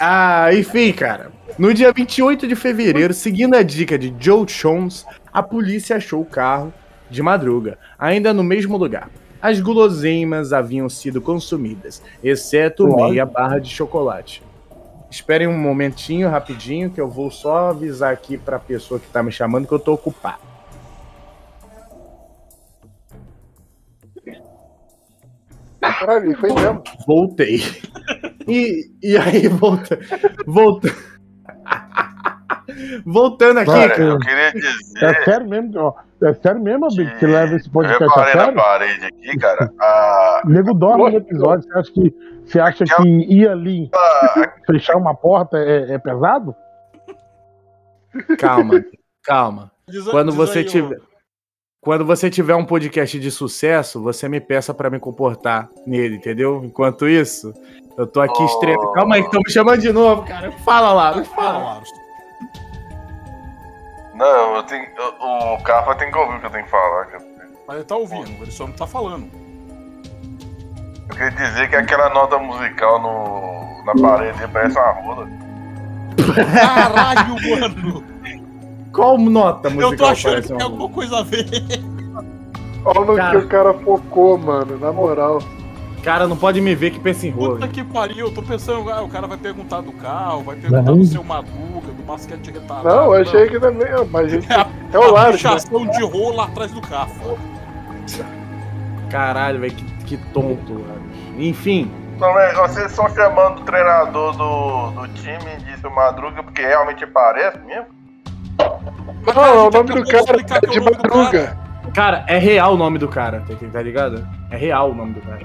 Ah, 0.00 0.54
enfim, 0.54 0.92
cara. 0.92 1.32
No 1.58 1.74
dia 1.74 1.92
28 1.92 2.46
de 2.46 2.54
fevereiro, 2.54 3.12
seguindo 3.12 3.54
a 3.54 3.62
dica 3.62 3.98
de 3.98 4.14
Joe 4.18 4.46
Jones, 4.46 5.04
a 5.32 5.42
polícia 5.42 5.96
achou 5.96 6.20
o 6.20 6.26
carro 6.26 6.72
de 7.10 7.22
madruga, 7.22 7.78
ainda 7.98 8.32
no 8.32 8.44
mesmo 8.44 8.76
lugar. 8.76 9.10
As 9.40 9.60
guloseimas 9.60 10.52
haviam 10.52 10.88
sido 10.88 11.20
consumidas, 11.20 12.02
exceto 12.22 12.86
meia 12.86 13.24
barra 13.24 13.58
de 13.58 13.70
chocolate. 13.70 14.42
Esperem 15.10 15.48
um 15.48 15.56
momentinho, 15.56 16.28
rapidinho, 16.28 16.90
que 16.90 17.00
eu 17.00 17.08
vou 17.08 17.30
só 17.30 17.70
avisar 17.70 18.12
aqui 18.12 18.36
pra 18.36 18.58
pessoa 18.58 19.00
que 19.00 19.06
tá 19.06 19.22
me 19.22 19.32
chamando 19.32 19.66
que 19.66 19.72
eu 19.72 19.78
tô 19.78 19.94
ocupado. 19.94 20.47
Caralho, 25.98 26.36
foi 26.38 26.52
mesmo. 26.52 26.82
Voltei. 27.06 27.60
E, 28.46 28.90
e 29.02 29.16
aí, 29.16 29.46
volta, 29.48 29.98
volta, 30.46 30.88
voltando 33.04 33.58
aqui, 33.60 33.70
Cara, 33.70 34.00
eu 34.02 34.18
queria 34.18 34.52
dizer. 34.52 35.04
É 35.04 35.24
sério 35.24 35.48
mesmo, 35.48 35.72
ó. 35.78 35.94
É 36.20 36.34
sério 36.34 36.60
mesmo, 36.60 36.88
Big, 36.96 37.14
que 37.18 37.26
leva 37.26 37.54
esse 37.54 37.66
Eu 37.68 37.72
podcast 37.72 38.02
a 38.04 38.06
reparei 38.08 38.34
na 38.34 38.40
sério? 38.40 38.56
parede 38.56 39.04
aqui, 39.06 39.38
cara. 39.38 39.72
A, 39.80 40.42
O 40.44 40.48
nego 40.48 40.74
dorme 40.74 41.10
no 41.10 41.16
episódio. 41.18 41.62
Você 41.68 41.78
acha 41.78 41.92
que, 41.92 42.14
você 42.44 42.60
acha 42.60 42.84
que 42.84 43.08
ir 43.08 43.48
ali 43.48 43.90
fechar 44.66 44.96
uma 44.96 45.14
porta 45.14 45.58
é, 45.58 45.94
é 45.94 45.98
pesado? 45.98 46.54
Calma, 48.38 48.84
calma. 49.22 49.70
Quando 50.10 50.32
você 50.32 50.64
tiver. 50.64 50.98
Quando 51.80 52.04
você 52.04 52.28
tiver 52.28 52.56
um 52.56 52.64
podcast 52.64 53.18
de 53.20 53.30
sucesso, 53.30 54.02
você 54.02 54.28
me 54.28 54.40
peça 54.40 54.74
pra 54.74 54.90
me 54.90 54.98
comportar 54.98 55.68
nele, 55.86 56.16
entendeu? 56.16 56.60
Enquanto 56.64 57.08
isso, 57.08 57.54
eu 57.96 58.04
tô 58.04 58.20
aqui 58.20 58.42
estreando. 58.44 58.92
Calma 58.92 59.14
aí, 59.14 59.20
que 59.22 59.28
estão 59.28 59.40
me 59.44 59.52
chamando 59.52 59.80
de 59.80 59.92
novo, 59.92 60.24
cara. 60.24 60.50
Fala 60.64 60.92
lá, 60.92 61.16
me 61.16 61.24
fala. 61.24 61.82
Não, 64.14 64.56
eu 64.56 64.62
tenho. 64.64 64.86
O, 65.20 65.54
o 65.54 65.62
Cafa 65.62 65.94
tem 65.94 66.10
que 66.10 66.18
ouvir 66.18 66.36
o 66.36 66.40
que 66.40 66.46
eu 66.46 66.50
tenho 66.50 66.64
que 66.64 66.70
falar. 66.70 67.06
cara. 67.06 67.24
Mas 67.66 67.76
ele 67.76 67.84
tá 67.84 67.96
ouvindo, 67.96 68.42
ele 68.42 68.50
só 68.50 68.66
não 68.66 68.74
tá 68.74 68.86
falando. 68.86 69.30
Eu 71.08 71.14
queria 71.14 71.30
dizer 71.30 71.70
que 71.70 71.76
aquela 71.76 72.10
nota 72.10 72.38
musical 72.38 73.00
no, 73.00 73.84
na 73.84 73.94
parede 74.02 74.38
parece 74.52 74.76
uma 74.76 74.90
roda. 74.90 75.30
Caralho, 76.52 77.36
mano! 77.48 78.04
Qual 78.98 79.16
nota 79.16 79.70
musical 79.70 79.92
Eu 79.92 79.96
tô 79.96 80.04
achando 80.06 80.42
que 80.42 80.48
tem 80.48 80.60
alguma 80.62 80.88
coisa 80.88 81.18
a 81.18 81.22
ver. 81.22 81.46
Olha 82.84 83.00
no 83.04 83.16
Cara. 83.16 83.38
que 83.38 83.44
o 83.44 83.48
cara 83.48 83.74
focou, 83.74 84.36
mano, 84.36 84.76
na 84.76 84.92
moral. 84.92 85.38
Cara, 86.02 86.26
não 86.26 86.36
pode 86.36 86.60
me 86.60 86.74
ver 86.74 86.90
que 86.90 86.98
pensa 86.98 87.26
em 87.26 87.30
rolo. 87.30 87.54
Puta 87.54 87.68
que 87.68 87.84
pariu, 87.84 88.26
eu 88.26 88.34
tô 88.34 88.42
pensando, 88.42 88.90
ah, 88.90 89.02
o 89.02 89.08
cara 89.08 89.26
vai 89.28 89.36
perguntar 89.36 89.82
do 89.82 89.92
carro, 89.92 90.42
vai 90.42 90.56
perguntar 90.56 90.82
Não. 90.82 90.98
do 90.98 91.04
seu 91.04 91.22
Madruga, 91.22 91.92
do 91.96 92.02
basquete 92.04 92.50
retardado. 92.50 92.88
Não, 92.88 93.14
eu 93.14 93.22
achei 93.22 93.48
que 93.48 93.60
também. 93.60 93.86
Mas 94.10 94.30
gente. 94.32 94.50
É 94.50 94.56
a, 94.58 94.66
É 94.92 94.98
o 94.98 95.02
a 95.02 95.10
Laros, 95.12 95.42
né? 95.42 95.50
pichação 95.50 95.86
de 95.86 96.02
rolo 96.02 96.36
lá 96.36 96.44
atrás 96.46 96.72
do 96.72 96.80
Cafa. 96.80 97.36
Caralho, 99.10 99.60
velho, 99.60 99.74
que, 99.74 99.84
que 100.04 100.16
tonto, 100.32 100.74
velho. 100.74 101.02
Enfim, 101.38 101.90
Então, 102.16 102.38
é, 102.38 102.52
vocês 102.54 102.90
estão 102.90 103.08
chamando 103.14 103.60
o 103.60 103.64
treinador 103.64 104.36
do, 104.36 104.90
do 104.90 105.08
time 105.14 105.56
de 105.64 105.80
seu 105.80 105.90
Madruga 105.90 106.42
porque 106.42 106.62
realmente 106.62 107.06
parece 107.06 107.58
mesmo? 107.60 107.97
Mas, 108.58 109.34
Não, 109.34 109.34
cara, 109.34 109.48
é 109.48 109.52
o 109.52 109.70
gente 109.70 109.74
nome 109.74 109.94
do 109.94 110.04
cara 110.04 110.36
é 110.38 110.40
é 110.40 110.70
de 110.70 110.80
do 110.80 110.84
cara. 110.84 110.90
madruga. 110.90 111.58
cara, 111.94 112.24
é 112.26 112.38
real 112.38 112.74
o 112.74 112.76
nome 112.76 112.98
do 112.98 113.08
cara, 113.08 113.42
tá, 113.46 113.54
tá 113.72 113.82
ligado? 113.82 114.26
É 114.50 114.56
real 114.56 114.90
o 114.90 114.94
nome 114.94 115.14
do 115.14 115.20
cara. 115.20 115.40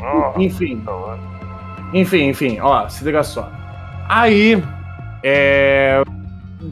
Ah, 0.00 0.32
Enfim, 0.36 0.82
é. 0.86 1.98
Enfim, 1.98 2.28
enfim, 2.28 2.60
ó, 2.60 2.88
se 2.88 3.04
liga 3.04 3.22
só. 3.22 3.50
Aí, 4.08 4.62
é, 5.22 6.02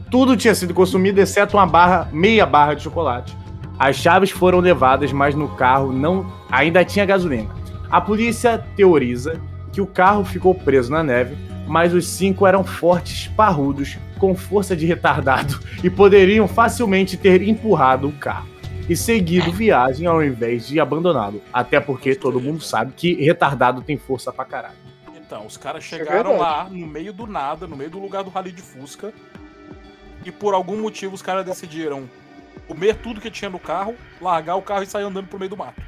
tudo 0.09 0.37
tinha 0.37 0.55
sido 0.55 0.73
consumido 0.73 1.19
exceto 1.19 1.57
uma 1.57 1.65
barra, 1.67 2.07
meia 2.11 2.45
barra 2.45 2.73
de 2.75 2.83
chocolate. 2.83 3.35
As 3.79 3.95
chaves 3.95 4.31
foram 4.31 4.59
levadas, 4.59 5.11
mas 5.11 5.35
no 5.35 5.49
carro 5.49 5.91
não 5.91 6.25
ainda 6.51 6.83
tinha 6.83 7.05
gasolina. 7.05 7.49
A 7.89 8.01
polícia 8.01 8.63
teoriza 8.75 9.39
que 9.71 9.81
o 9.81 9.87
carro 9.87 10.23
ficou 10.25 10.53
preso 10.55 10.91
na 10.91 11.03
neve, 11.03 11.37
mas 11.67 11.93
os 11.93 12.07
cinco 12.07 12.47
eram 12.47 12.63
fortes, 12.63 13.27
parrudos, 13.27 13.97
com 14.17 14.35
força 14.35 14.75
de 14.75 14.85
retardado 14.85 15.59
e 15.83 15.89
poderiam 15.89 16.47
facilmente 16.47 17.17
ter 17.17 17.41
empurrado 17.41 18.07
o 18.07 18.13
carro 18.13 18.47
e 18.89 18.95
seguido 18.95 19.51
viagem 19.51 20.07
ao 20.07 20.23
invés 20.23 20.67
de 20.67 20.79
abandoná-lo. 20.79 21.41
Até 21.51 21.79
porque 21.79 22.15
todo 22.15 22.39
mundo 22.39 22.61
sabe 22.61 22.93
que 22.95 23.13
retardado 23.15 23.81
tem 23.81 23.97
força 23.97 24.31
pra 24.31 24.45
caralho. 24.45 24.75
Então, 25.15 25.45
os 25.45 25.57
caras 25.57 25.83
é 25.83 25.87
chegaram 25.87 26.31
verdade. 26.31 26.39
lá, 26.39 26.69
no 26.69 26.87
meio 26.87 27.11
do 27.11 27.27
nada, 27.27 27.67
no 27.67 27.75
meio 27.75 27.89
do 27.89 27.99
lugar 27.99 28.23
do 28.23 28.29
Rally 28.29 28.51
de 28.51 28.61
Fusca, 28.61 29.13
e 30.23 30.31
por 30.31 30.53
algum 30.53 30.77
motivo 30.77 31.13
os 31.13 31.21
caras 31.21 31.45
decidiram 31.45 32.09
comer 32.67 32.95
tudo 32.95 33.19
que 33.19 33.29
tinha 33.29 33.49
no 33.49 33.59
carro, 33.59 33.95
largar 34.21 34.55
o 34.55 34.61
carro 34.61 34.83
e 34.83 34.85
sair 34.85 35.03
andando 35.03 35.27
pro 35.27 35.37
meio 35.37 35.49
do 35.49 35.57
mato. 35.57 35.81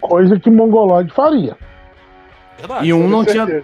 Coisa 0.00 0.38
que 0.38 0.50
Mongoloid 0.50 1.12
faria. 1.12 1.56
Verdade. 2.58 2.86
E 2.86 2.92
um 2.94 3.08
não 3.08 3.24
tinha. 3.24 3.62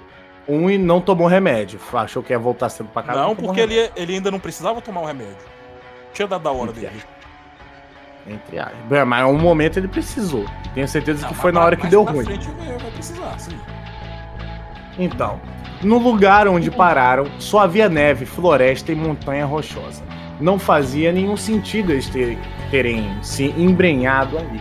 Um 0.50 0.70
e 0.70 0.76
não 0.78 1.00
tomou 1.00 1.26
remédio. 1.26 1.78
Achou 1.92 2.22
que 2.22 2.32
ia 2.32 2.38
voltar 2.38 2.68
cedo 2.68 2.88
pra 2.92 3.02
caralho. 3.02 3.28
Não, 3.28 3.36
porque 3.36 3.60
remédio. 3.60 3.82
ele, 3.84 3.92
ele 3.96 4.14
ainda 4.14 4.30
não 4.30 4.40
precisava 4.40 4.80
tomar 4.80 5.02
o 5.02 5.06
remédio. 5.06 5.36
Tinha 6.12 6.26
dado 6.26 6.42
da 6.42 6.50
hora 6.50 6.72
dele. 6.72 7.02
Entre 8.26 8.58
aspas. 8.58 8.76
Bem, 8.88 9.04
Mas 9.04 9.22
em 9.22 9.30
um 9.30 9.38
momento 9.38 9.78
ele 9.78 9.88
precisou. 9.88 10.44
Tenho 10.74 10.88
certeza 10.88 11.26
que 11.26 11.32
Não, 11.34 11.40
foi 11.40 11.52
na 11.52 11.64
hora 11.64 11.76
que 11.76 11.86
deu 11.86 12.02
ruim. 12.02 12.24
frente 12.24 12.48
vai 12.50 12.90
precisar, 12.90 13.38
sim. 13.38 13.58
Então, 14.98 15.40
no 15.82 15.98
lugar 15.98 16.46
onde 16.48 16.70
pararam, 16.70 17.26
só 17.38 17.60
havia 17.60 17.88
neve, 17.88 18.26
floresta 18.26 18.92
e 18.92 18.94
montanha 18.94 19.46
rochosa. 19.46 20.02
Não 20.40 20.58
fazia 20.58 21.12
nenhum 21.12 21.36
sentido 21.36 21.92
eles 21.92 22.08
terem, 22.08 22.38
terem 22.70 23.22
se 23.22 23.44
embrenhado 23.56 24.36
ali. 24.38 24.60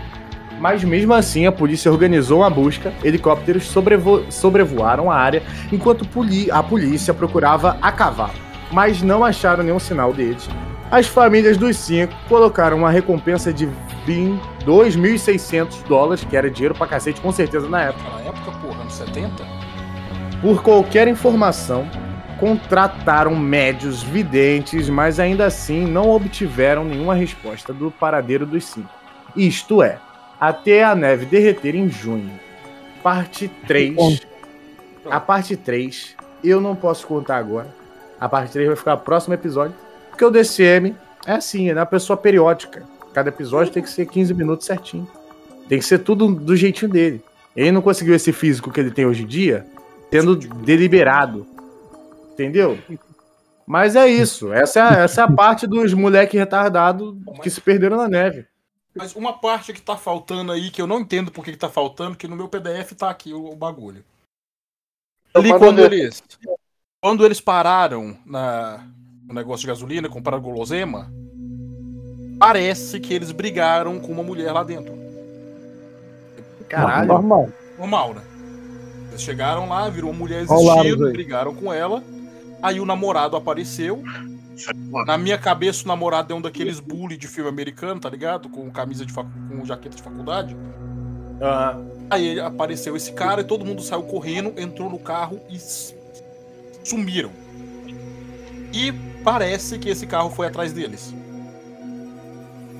Mas 0.59 0.83
mesmo 0.83 1.13
assim, 1.13 1.45
a 1.47 1.51
polícia 1.51 1.91
organizou 1.91 2.39
uma 2.39 2.49
busca, 2.49 2.93
helicópteros 3.03 3.63
sobrevo- 3.65 4.25
sobrevoaram 4.29 5.09
a 5.09 5.15
área, 5.15 5.41
enquanto 5.71 6.05
a 6.51 6.61
polícia 6.63 7.13
procurava 7.13 7.77
a 7.81 7.91
cavalo. 7.91 8.33
Mas 8.71 9.01
não 9.01 9.23
acharam 9.23 9.63
nenhum 9.63 9.79
sinal 9.79 10.13
deles. 10.13 10.47
As 10.91 11.07
famílias 11.07 11.55
dos 11.57 11.77
cinco 11.77 12.13
colocaram 12.27 12.77
uma 12.77 12.89
recompensa 12.91 13.53
de 13.53 13.67
20 14.05 14.39
2.600 14.65 15.83
dólares, 15.87 16.23
que 16.23 16.35
era 16.35 16.49
dinheiro 16.49 16.75
pra 16.75 16.85
cacete, 16.85 17.21
com 17.21 17.31
certeza 17.31 17.67
na 17.69 17.83
época 17.83 18.03
Naquela 18.03 18.29
época, 18.29 18.51
porra, 18.59 18.81
anos 18.81 18.93
70. 18.93 19.43
por 20.41 20.61
qualquer 20.61 21.07
informação, 21.07 21.87
contrataram 22.39 23.35
médios 23.35 24.01
videntes, 24.03 24.89
mas 24.89 25.19
ainda 25.19 25.45
assim 25.45 25.85
não 25.87 26.09
obtiveram 26.09 26.83
nenhuma 26.83 27.13
resposta 27.15 27.73
do 27.73 27.89
paradeiro 27.91 28.45
dos 28.45 28.65
cinco. 28.65 28.89
Isto 29.35 29.81
é, 29.83 29.97
até 30.39 30.83
a 30.83 30.95
neve 30.95 31.25
derreter 31.25 31.75
em 31.75 31.89
junho. 31.89 32.31
Parte 33.03 33.47
3. 33.67 33.95
A 35.09 35.19
parte 35.19 35.55
3 35.57 36.15
eu 36.43 36.59
não 36.61 36.75
posso 36.75 37.05
contar 37.07 37.37
agora. 37.37 37.67
A 38.19 38.27
parte 38.29 38.51
3 38.51 38.67
vai 38.67 38.75
ficar 38.77 38.95
no 38.95 39.01
próximo 39.01 39.33
episódio. 39.33 39.75
Porque 40.09 40.25
o 40.25 40.29
DCM 40.29 40.95
é 41.25 41.33
assim, 41.33 41.69
é 41.69 41.73
uma 41.73 41.85
pessoa 41.85 42.17
periódica. 42.17 42.83
Cada 43.13 43.29
episódio 43.29 43.71
tem 43.73 43.81
que 43.81 43.89
ser 43.89 44.05
15 44.05 44.33
minutos 44.33 44.65
certinho. 44.65 45.07
Tem 45.67 45.79
que 45.79 45.85
ser 45.85 45.99
tudo 45.99 46.27
do 46.33 46.55
jeitinho 46.55 46.91
dele. 46.91 47.23
Ele 47.55 47.71
não 47.71 47.81
conseguiu 47.81 48.13
esse 48.15 48.31
físico 48.31 48.71
que 48.71 48.79
ele 48.79 48.91
tem 48.91 49.05
hoje 49.05 49.23
em 49.23 49.27
dia, 49.27 49.65
tendo 50.11 50.35
deliberado. 50.35 51.45
Entendeu? 52.33 52.77
Mas 53.65 53.95
é 53.95 54.07
isso. 54.07 54.51
Essa 54.53 54.79
é, 54.79 54.83
a- 54.83 54.99
essa 55.03 55.21
é 55.21 55.23
a 55.23 55.31
parte 55.31 55.67
dos 55.67 55.93
moleque 55.93 56.37
retardado 56.37 57.17
que 57.41 57.49
se 57.49 57.59
perderam 57.61 57.97
na 57.97 58.07
neve. 58.07 58.45
Mas 58.95 59.15
uma 59.15 59.33
parte 59.33 59.71
que 59.71 59.81
tá 59.81 59.95
faltando 59.95 60.51
aí, 60.51 60.71
que 60.71 60.81
eu 60.81 60.87
não 60.87 60.99
entendo 60.99 61.31
por 61.31 61.43
que 61.43 61.51
que 61.51 61.57
tá 61.57 61.69
faltando, 61.69 62.17
que 62.17 62.27
no 62.27 62.35
meu 62.35 62.47
PDF 62.47 62.93
tá 62.93 63.09
aqui 63.09 63.33
o, 63.33 63.51
o 63.51 63.55
bagulho. 63.55 64.03
Ali 65.33 65.49
quando 65.57 65.79
eles. 65.79 66.23
Quando 67.01 67.25
eles 67.25 67.39
pararam 67.39 68.17
na, 68.25 68.85
no 69.25 69.33
negócio 69.33 69.61
de 69.61 69.67
gasolina, 69.67 70.09
compraram 70.09 70.41
gulosema, 70.41 71.09
parece 72.37 72.99
que 72.99 73.13
eles 73.13 73.31
brigaram 73.31 73.99
com 73.99 74.11
uma 74.11 74.23
mulher 74.23 74.51
lá 74.51 74.63
dentro. 74.63 74.97
Caralho. 76.67 77.07
Normal. 77.07 77.49
Normal, 77.77 78.13
né? 78.15 78.21
Eles 79.09 79.21
chegaram 79.21 79.69
lá, 79.69 79.87
viram 79.89 80.09
uma 80.09 80.17
mulher 80.17 80.41
existindo, 80.41 81.11
brigaram 81.11 81.55
com 81.55 81.71
ela. 81.71 82.03
Aí 82.61 82.79
o 82.79 82.85
namorado 82.85 83.37
apareceu. 83.37 84.03
Na 85.05 85.17
minha 85.17 85.37
cabeça, 85.37 85.83
o 85.85 85.87
namorado 85.87 86.33
é 86.33 86.35
um 86.35 86.41
daqueles 86.41 86.79
bully 86.79 87.17
de 87.17 87.27
filme 87.27 87.49
americano, 87.49 87.99
tá 87.99 88.09
ligado? 88.09 88.49
Com 88.49 88.69
camisa 88.71 89.05
de 89.05 89.13
facu... 89.13 89.29
com 89.49 89.65
jaqueta 89.65 89.95
de 89.95 90.01
faculdade. 90.03 90.55
Aham. 91.41 91.85
Aí 92.09 92.27
ele- 92.27 92.39
apareceu 92.41 92.95
esse 92.95 93.13
cara 93.13 93.41
e 93.41 93.43
todo 93.43 93.63
mundo 93.63 93.81
saiu 93.81 94.03
correndo, 94.03 94.53
entrou 94.57 94.89
no 94.89 94.99
carro 94.99 95.39
e 95.49 95.57
sumiram. 96.83 97.31
E 98.73 98.91
parece 99.23 99.77
que 99.79 99.89
esse 99.89 100.05
carro 100.07 100.29
foi 100.29 100.47
atrás 100.47 100.73
deles. 100.73 101.13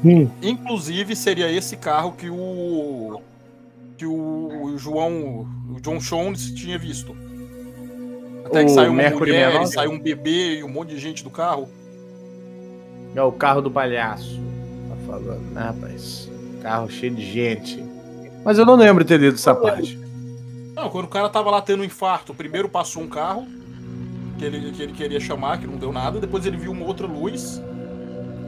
Hum. 0.04 0.30
Inclusive, 0.42 1.16
seria 1.16 1.52
esse 1.52 1.76
carro 1.78 2.14
que 2.14 2.30
o. 2.30 3.22
que 3.98 4.06
o 4.06 4.78
João. 4.78 5.48
o 5.70 5.80
John 5.82 5.98
Jones 5.98 6.52
tinha 6.52 6.78
visto. 6.78 7.16
Até 8.50 8.66
que 8.66 8.72
saiu 8.72 8.92
uma 8.92 8.98
Mercury 8.98 9.32
mulher, 9.32 9.52
69? 9.52 9.74
saiu 9.74 9.92
um 9.92 10.00
bebê 10.00 10.60
e 10.60 10.64
um 10.64 10.70
monte 10.70 10.90
de 10.90 11.00
gente 11.00 11.24
do 11.24 11.30
carro. 11.30 11.70
É 13.16 13.22
o 13.22 13.32
carro 13.32 13.62
do 13.62 13.70
palhaço. 13.72 14.40
Tá 14.90 14.96
falando, 15.06 15.54
né, 15.54 15.62
rapaz? 15.62 16.30
Carro 16.62 16.90
cheio 16.90 17.14
de 17.14 17.26
gente. 17.26 17.84
Mas 18.44 18.58
eu 18.58 18.66
não 18.66 18.76
lembro 18.76 19.04
de 19.04 19.08
ter 19.08 19.20
lido 19.20 19.36
essa 19.36 19.54
parte. 19.54 19.98
Não, 20.76 20.90
quando 20.90 21.06
o 21.06 21.10
cara 21.10 21.30
tava 21.30 21.52
lá 21.52 21.62
tendo 21.62 21.82
um 21.82 21.86
infarto, 21.86 22.34
primeiro 22.34 22.70
passou 22.70 23.04
um 23.04 23.08
carro 23.08 23.46
que 24.38 24.46
ele, 24.46 24.72
que 24.72 24.82
ele 24.82 24.94
queria 24.94 25.20
chamar, 25.20 25.60
que 25.60 25.68
não 25.68 25.76
deu 25.76 25.92
nada, 25.92 26.20
depois 26.20 26.46
ele 26.46 26.58
viu 26.58 26.72
uma 26.72 26.86
outra 26.86 27.06
luz 27.06 27.62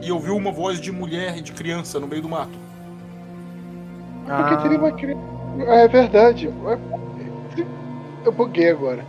e 0.02 0.10
ouviu 0.10 0.34
uma 0.36 0.50
voz 0.50 0.80
de 0.80 0.90
mulher 0.90 1.36
e 1.36 1.42
de 1.42 1.52
criança 1.52 2.00
no 2.00 2.06
meio 2.08 2.22
do 2.22 2.28
mato. 2.28 2.58
Porque 4.26 4.56
teria 4.62 4.78
uma 4.78 4.92
criança. 4.92 5.20
Ah, 5.68 5.74
é 5.80 5.88
verdade. 5.88 6.50
Eu 8.24 8.32
buguei 8.32 8.70
agora. 8.70 9.04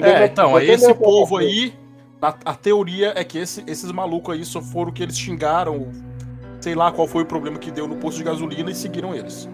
É, 0.00 0.26
então, 0.26 0.50
eu 0.50 0.56
aí 0.56 0.70
esse 0.70 0.92
povo 0.94 1.36
aí, 1.36 1.72
a, 2.20 2.34
a 2.46 2.54
teoria 2.54 3.12
é 3.16 3.24
que 3.24 3.38
esse- 3.38 3.62
esses 3.66 3.90
malucos 3.92 4.34
aí 4.34 4.44
só 4.44 4.60
foram 4.60 4.92
que 4.92 5.02
eles 5.02 5.18
xingaram, 5.18 5.88
sei 6.60 6.74
lá 6.74 6.90
qual 6.92 7.06
foi 7.06 7.22
o 7.22 7.26
problema 7.26 7.58
que 7.58 7.70
deu 7.70 7.86
no 7.86 7.96
posto 7.96 8.18
de 8.18 8.24
gasolina 8.24 8.70
e 8.70 8.74
seguiram 8.74 9.14
eles. 9.14 9.48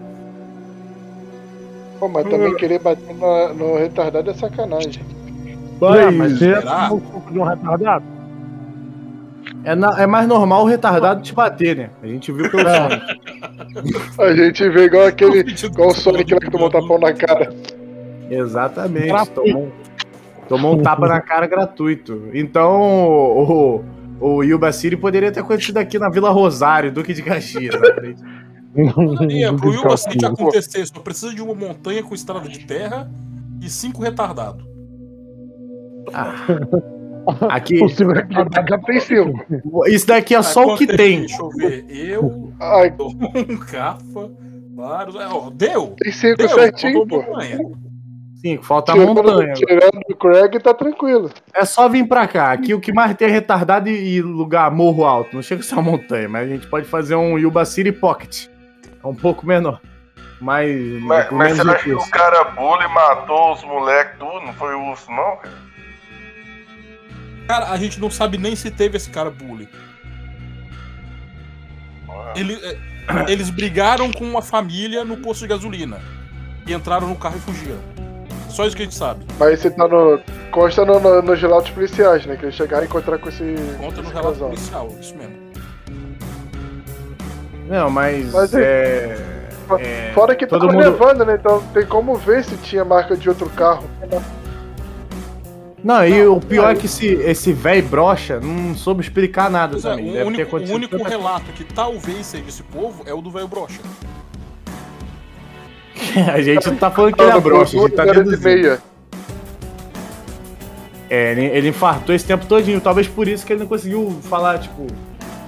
Pô, 1.99 2.07
mas 2.07 2.29
também 2.29 2.55
querer 2.55 2.79
bater 2.79 3.13
na- 3.15 3.53
no 3.53 3.77
retardado 3.77 4.29
é 4.29 4.33
sacanagem. 4.33 5.03
Ah, 5.81 6.11
mas 6.11 6.39
você 6.39 6.51
é 6.51 6.61
será? 6.61 6.85
um 6.93 6.99
pouco 6.99 7.31
de 7.31 7.39
um 7.39 7.43
retardado? 7.43 8.05
É, 9.63 9.75
na- 9.75 10.01
é 10.01 10.07
mais 10.07 10.27
normal 10.27 10.63
o 10.63 10.65
retardado 10.65 11.21
te 11.21 11.33
bater, 11.33 11.75
né? 11.75 11.89
A 12.01 12.07
gente 12.07 12.31
viu 12.31 12.49
pelo 12.49 12.63
Sonic. 12.69 13.19
A 14.19 14.33
gente 14.35 14.69
vê 14.69 14.85
igual 14.85 15.05
aquele. 15.07 15.39
igual 15.63 15.89
o 15.89 15.93
Sonic 15.93 16.33
lá 16.33 16.39
que 16.39 16.51
tomou 16.51 16.69
tapão 16.69 16.97
na 16.99 17.11
cara. 17.13 17.53
Exatamente. 18.29 19.29
Tomou, 19.31 19.71
tomou 20.49 20.73
um 20.75 20.81
tapa 20.81 21.07
na 21.07 21.21
cara 21.21 21.47
gratuito. 21.47 22.29
Então, 22.33 22.81
o, 22.81 23.81
o, 24.19 24.27
o 24.37 24.43
Yuba 24.43 24.71
City 24.73 24.97
poderia 24.97 25.31
ter 25.31 25.39
acontecido 25.39 25.77
aqui 25.77 25.97
na 25.97 26.09
Vila 26.09 26.29
Rosário, 26.31 26.91
Duque 26.91 27.13
de 27.13 27.21
Caxias. 27.23 27.79
na 27.79 27.93
frente. 27.93 28.21
E 29.29 29.43
é, 29.43 29.51
pro 29.53 29.73
Yuba 29.73 29.95
City 29.97 30.25
acontecer, 30.25 30.85
só 30.85 30.99
precisa 30.99 31.33
de 31.33 31.41
uma 31.41 31.55
montanha 31.55 32.03
com 32.03 32.13
estrada 32.13 32.47
de 32.49 32.59
terra 32.65 33.09
e 33.61 33.69
cinco 33.69 34.01
retardados. 34.01 34.67
Aqui, 37.49 37.83
O 37.83 37.89
seu 37.89 38.07
retardado 38.09 38.67
já 38.69 38.77
Tem 38.79 38.99
cinco. 38.99 39.45
isso 39.87 40.07
daqui 40.07 40.33
é 40.33 40.41
só 40.41 40.65
o 40.73 40.75
que 40.77 40.87
tem. 40.87 41.19
Deixa 41.21 41.41
eu 41.41 41.49
ver. 41.49 41.85
Eu, 41.89 42.51
Ai, 42.59 42.89
Dom, 42.89 43.13
Cafa, 43.69 44.31
vários. 44.75 45.15
É, 45.15 45.27
ó, 45.27 45.49
deu! 45.51 45.93
tem 45.97 46.11
cinco 46.11 46.37
Deu! 46.37 46.49
certinho, 46.49 47.05
pô. 47.05 47.23
Sim, 48.41 48.61
falta 48.61 48.91
a 48.93 48.95
Tirando, 48.95 49.15
montanha. 49.23 49.53
tirando 49.53 49.99
o 50.09 50.15
Craig, 50.15 50.59
tá 50.59 50.73
tranquilo. 50.73 51.29
É 51.53 51.65
só 51.65 51.89
vir 51.89 52.07
pra 52.07 52.25
cá. 52.27 52.51
Aqui 52.51 52.73
o 52.73 52.79
que 52.79 52.93
mais 52.93 53.15
tem 53.15 53.27
é 53.27 53.31
retardado 53.31 53.89
e 53.89 54.21
lugar 54.21 54.71
morro 54.71 55.03
alto. 55.03 55.35
Não 55.35 55.41
chega 55.43 55.61
a 55.61 55.63
ser 55.63 55.75
uma 55.75 55.83
montanha, 55.91 56.29
mas 56.29 56.43
a 56.47 56.47
gente 56.53 56.67
pode 56.67 56.85
fazer 56.87 57.15
um 57.15 57.37
Yuba 57.37 57.65
City 57.65 57.91
Pocket. 57.91 58.47
É 59.03 59.07
um 59.07 59.13
pouco 59.15 59.45
menor. 59.45 59.81
Mas. 60.39 60.69
Mas, 61.01 61.29
mas 61.31 61.51
menos 61.51 61.57
será 61.57 61.75
que 61.75 61.91
o 61.93 62.09
cara 62.11 62.45
bully 62.45 62.87
matou 62.87 63.53
os 63.53 63.63
moleques 63.65 64.17
tudo? 64.17 64.39
Não 64.45 64.53
foi 64.53 64.73
o 64.73 64.89
urso, 64.89 65.09
não? 65.11 65.35
cara? 65.37 65.69
Cara, 67.47 67.71
a 67.71 67.77
gente 67.77 67.99
não 67.99 68.09
sabe 68.09 68.37
nem 68.37 68.55
se 68.55 68.71
teve 68.71 68.95
esse 68.95 69.09
cara 69.09 69.29
bully. 69.29 69.67
Ele- 72.35 72.53
é, 72.63 72.77
eles 73.31 73.49
brigaram 73.49 74.11
com 74.11 74.23
uma 74.23 74.41
família 74.41 75.03
no 75.03 75.17
posto 75.17 75.41
de 75.41 75.47
gasolina. 75.47 75.99
E 76.67 76.73
entraram 76.73 77.07
no 77.07 77.15
carro 77.15 77.37
e 77.37 77.39
fugiram. 77.41 77.79
Só 78.49 78.65
isso 78.65 78.75
que 78.75 78.81
a 78.81 78.85
gente 78.85 78.95
sabe. 78.95 79.25
Mas 79.39 79.59
você 79.59 79.69
tá 79.69 79.87
no. 79.87 80.19
Consta 80.51 80.83
no, 80.83 80.99
no, 80.99 81.21
nos 81.21 81.39
relatos 81.41 81.69
policiais, 81.71 82.25
né? 82.25 82.35
Que 82.35 82.45
eles 82.45 82.55
chegaram 82.55 82.83
a 82.83 82.85
encontrar 82.85 83.17
com 83.19 83.29
esse. 83.29 83.55
Conta 83.79 84.01
no 84.01 84.09
relato 84.09 84.27
casal. 84.33 84.49
policial, 84.49 84.89
isso 84.99 85.15
mesmo. 85.15 85.35
Não, 87.67 87.89
mas. 87.89 88.31
Mas 88.33 88.53
é... 88.55 89.17
é, 89.79 90.11
Fora 90.13 90.35
que 90.35 90.47
todo 90.47 90.61
tava 90.61 90.73
mundo- 90.73 90.83
nevando, 90.91 91.23
né? 91.25 91.35
Então 91.39 91.61
tem 91.73 91.85
como 91.85 92.15
ver 92.15 92.43
se 92.43 92.57
tinha 92.57 92.83
marca 92.83 93.15
de 93.15 93.29
outro 93.29 93.49
carro. 93.51 93.87
Não, 95.81 96.05
e 96.05 96.27
o 96.27 96.41
pior 96.41 96.71
é 96.71 96.75
que 96.75 96.87
esse, 96.87 97.07
esse 97.07 97.53
velho 97.53 97.87
brocha 97.87 98.37
não 98.41 98.75
soube 98.75 99.01
explicar 99.01 99.49
nada 99.49 99.73
Pois 99.73 99.85
é, 99.85 99.89
também. 99.89 100.23
o 100.23 100.27
único, 100.27 100.57
o 100.57 100.73
único 100.73 101.01
relato 101.03 101.53
que 101.53 101.63
talvez 101.63 102.25
seja 102.25 102.43
esse 102.49 102.63
povo 102.63 103.03
é 103.05 103.13
o 103.13 103.21
do 103.21 103.31
velho 103.31 103.47
brocha. 103.47 103.79
A 106.33 106.41
gente 106.41 106.67
não 106.67 106.75
tá 106.75 106.89
falando 106.91 107.13
que 107.15 107.21
ele 107.21 107.31
é 107.31 107.39
brocha, 107.39 107.77
a 107.77 107.81
gente 107.81 107.95
tá 107.95 108.05
deduzindo. 108.05 108.41
meia. 108.43 108.79
É, 111.09 111.31
ele, 111.31 111.45
ele 111.45 111.69
infartou 111.69 112.13
esse 112.13 112.25
tempo 112.25 112.45
todinho. 112.45 112.79
Talvez 112.79 113.07
por 113.07 113.27
isso 113.27 113.45
que 113.45 113.53
ele 113.53 113.61
não 113.61 113.67
conseguiu 113.67 114.17
falar, 114.29 114.59
tipo, 114.59 114.85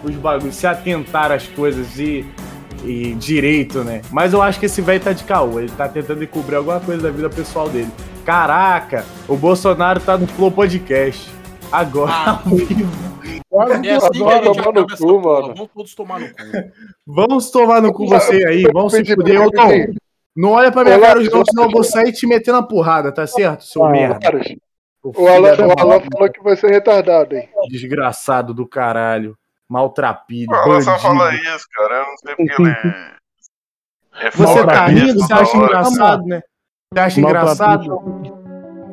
os 0.03 0.15
bagulhos, 0.15 0.55
se 0.55 0.65
atentar 0.65 1.31
às 1.31 1.47
coisas 1.47 1.97
e, 1.99 2.25
e 2.83 3.13
direito, 3.13 3.83
né? 3.83 4.01
Mas 4.11 4.33
eu 4.33 4.41
acho 4.41 4.59
que 4.59 4.65
esse 4.65 4.81
velho 4.81 4.99
tá 4.99 5.13
de 5.13 5.23
caô. 5.23 5.59
Ele 5.59 5.69
tá 5.69 5.87
tentando 5.87 6.23
encobrir 6.23 6.55
alguma 6.57 6.79
coisa 6.79 7.03
da 7.03 7.11
vida 7.11 7.29
pessoal 7.29 7.69
dele. 7.69 7.89
Caraca, 8.25 9.05
o 9.27 9.35
Bolsonaro 9.35 9.99
tá 9.99 10.17
no 10.17 10.27
Flow 10.27 10.51
Podcast. 10.51 11.29
Agora, 11.71 12.11
Ah. 12.11 12.41
ao 12.45 12.55
vivo. 12.55 13.11
É 13.53 13.95
assim 13.95 14.11
que 14.11 14.21
a 14.23 14.25
Vai 14.25 14.43
gente 14.43 14.43
tomar 14.43 14.61
acaba 14.61 14.81
no 14.81 14.87
essa 14.89 14.97
cu. 14.97 15.21
Vamos 15.21 15.69
todos 15.73 15.95
tomar 15.95 16.19
no 16.19 16.27
cu. 16.27 16.33
Vamos 17.05 17.51
tomar 17.51 17.81
no 17.81 17.93
cu 17.93 18.07
você 18.07 18.45
aí, 18.47 18.63
vamos 18.73 18.93
se 18.93 19.05
fuder. 19.05 19.41
Ô, 19.41 19.51
Tom, 19.51 19.61
rapidinho. 19.61 19.95
Não 20.35 20.51
olha 20.51 20.71
pra 20.71 20.83
minha 20.83 20.97
Olá, 20.97 21.07
cara 21.07 21.19
não, 21.19 21.45
senão 21.45 21.63
eu 21.63 21.69
vou 21.71 21.83
sair 21.83 22.11
te 22.11 22.25
metendo 22.27 22.57
na 22.59 22.63
porrada, 22.67 23.11
tá 23.11 23.25
certo, 23.27 23.63
seu 23.63 23.83
Ah, 23.83 23.89
merda? 23.89 24.19
O 25.03 25.27
Alan, 25.27 25.53
o 25.67 25.79
Alan 25.79 25.99
falou 26.11 26.31
que 26.31 26.43
vai 26.43 26.55
ser 26.55 26.69
retardado, 26.69 27.35
hein? 27.35 27.49
Desgraçado 27.69 28.53
do 28.53 28.67
caralho. 28.67 29.35
Maltrapilho, 29.67 30.53
Ela 30.53 30.81
só 30.81 30.99
fala 30.99 31.33
isso, 31.33 31.65
cara. 31.73 31.95
Eu 31.95 32.05
não 32.05 32.17
sei 32.17 32.35
porque 32.35 32.61
ele. 32.61 32.71
É 34.19 34.29
Você 34.29 34.43
foda 34.43 34.67
tá 34.73 34.85
rindo, 34.87 35.13
você 35.19 35.33
acha 35.33 35.57
hora. 35.57 35.65
engraçado, 35.65 36.25
né? 36.25 36.41
Você 36.93 36.99
acha 36.99 37.19
engraçado? 37.21 37.99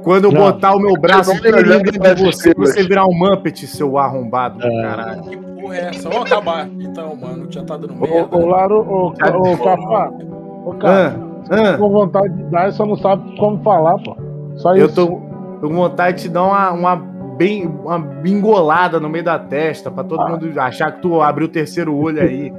Quando 0.05 0.25
eu 0.27 0.33
Não. 0.33 0.41
botar 0.41 0.75
o 0.75 0.79
meu 0.79 0.95
braço 0.95 1.33
dentro 1.43 1.69
das 1.69 1.83
de 2.17 2.25
você, 2.25 2.55
você 2.55 2.87
virar 2.87 3.05
um 3.07 3.13
Muppet, 3.13 3.67
seu 3.67 3.99
arrombado 3.99 4.59
do 4.61 4.81
caralho. 4.81 5.23
Que 5.25 5.37
porra 5.37 5.77
é 5.77 5.81
essa? 5.89 6.09
Vamos 6.09 6.31
acabar. 6.31 6.69
Então, 6.69 7.17
mano, 7.17 7.51
já 7.53 7.65
tá 7.65 7.77
dando 7.77 7.95
Ô, 7.95 8.07
merda. 8.07 8.37
ô 8.37 8.47
Laro, 8.47 8.79
ô, 8.81 9.13
Ca- 9.13 9.37
ô 9.37 9.57
Cafá. 9.59 11.28
Ah, 11.51 11.75
ah, 11.75 11.79
com 11.79 11.89
vontade 11.89 12.35
de 12.35 12.43
dar, 12.45 12.73
só 12.73 12.85
não 12.85 12.97
sabe 12.97 13.37
como 13.39 13.63
falar, 13.63 13.99
pô. 13.99 14.17
Só 14.57 14.75
eu 14.75 14.87
isso. 14.87 14.95
tô, 14.95 15.07
tô 15.61 15.69
com 15.69 15.75
vontade 15.75 16.17
de 16.19 16.23
te 16.25 16.29
dar 16.29 16.45
uma, 16.45 16.71
uma, 16.73 16.97
bem, 17.37 17.67
uma 17.67 17.99
bingolada 17.99 18.99
no 18.99 19.09
meio 19.09 19.25
da 19.25 19.39
testa, 19.39 19.91
pra 19.91 20.05
todo 20.05 20.29
mundo 20.29 20.61
achar 20.61 20.93
que 20.93 21.03
tu 21.03 21.21
abriu 21.21 21.47
o 21.47 21.51
terceiro 21.51 21.95
olho 21.95 22.21
aí. 22.21 22.53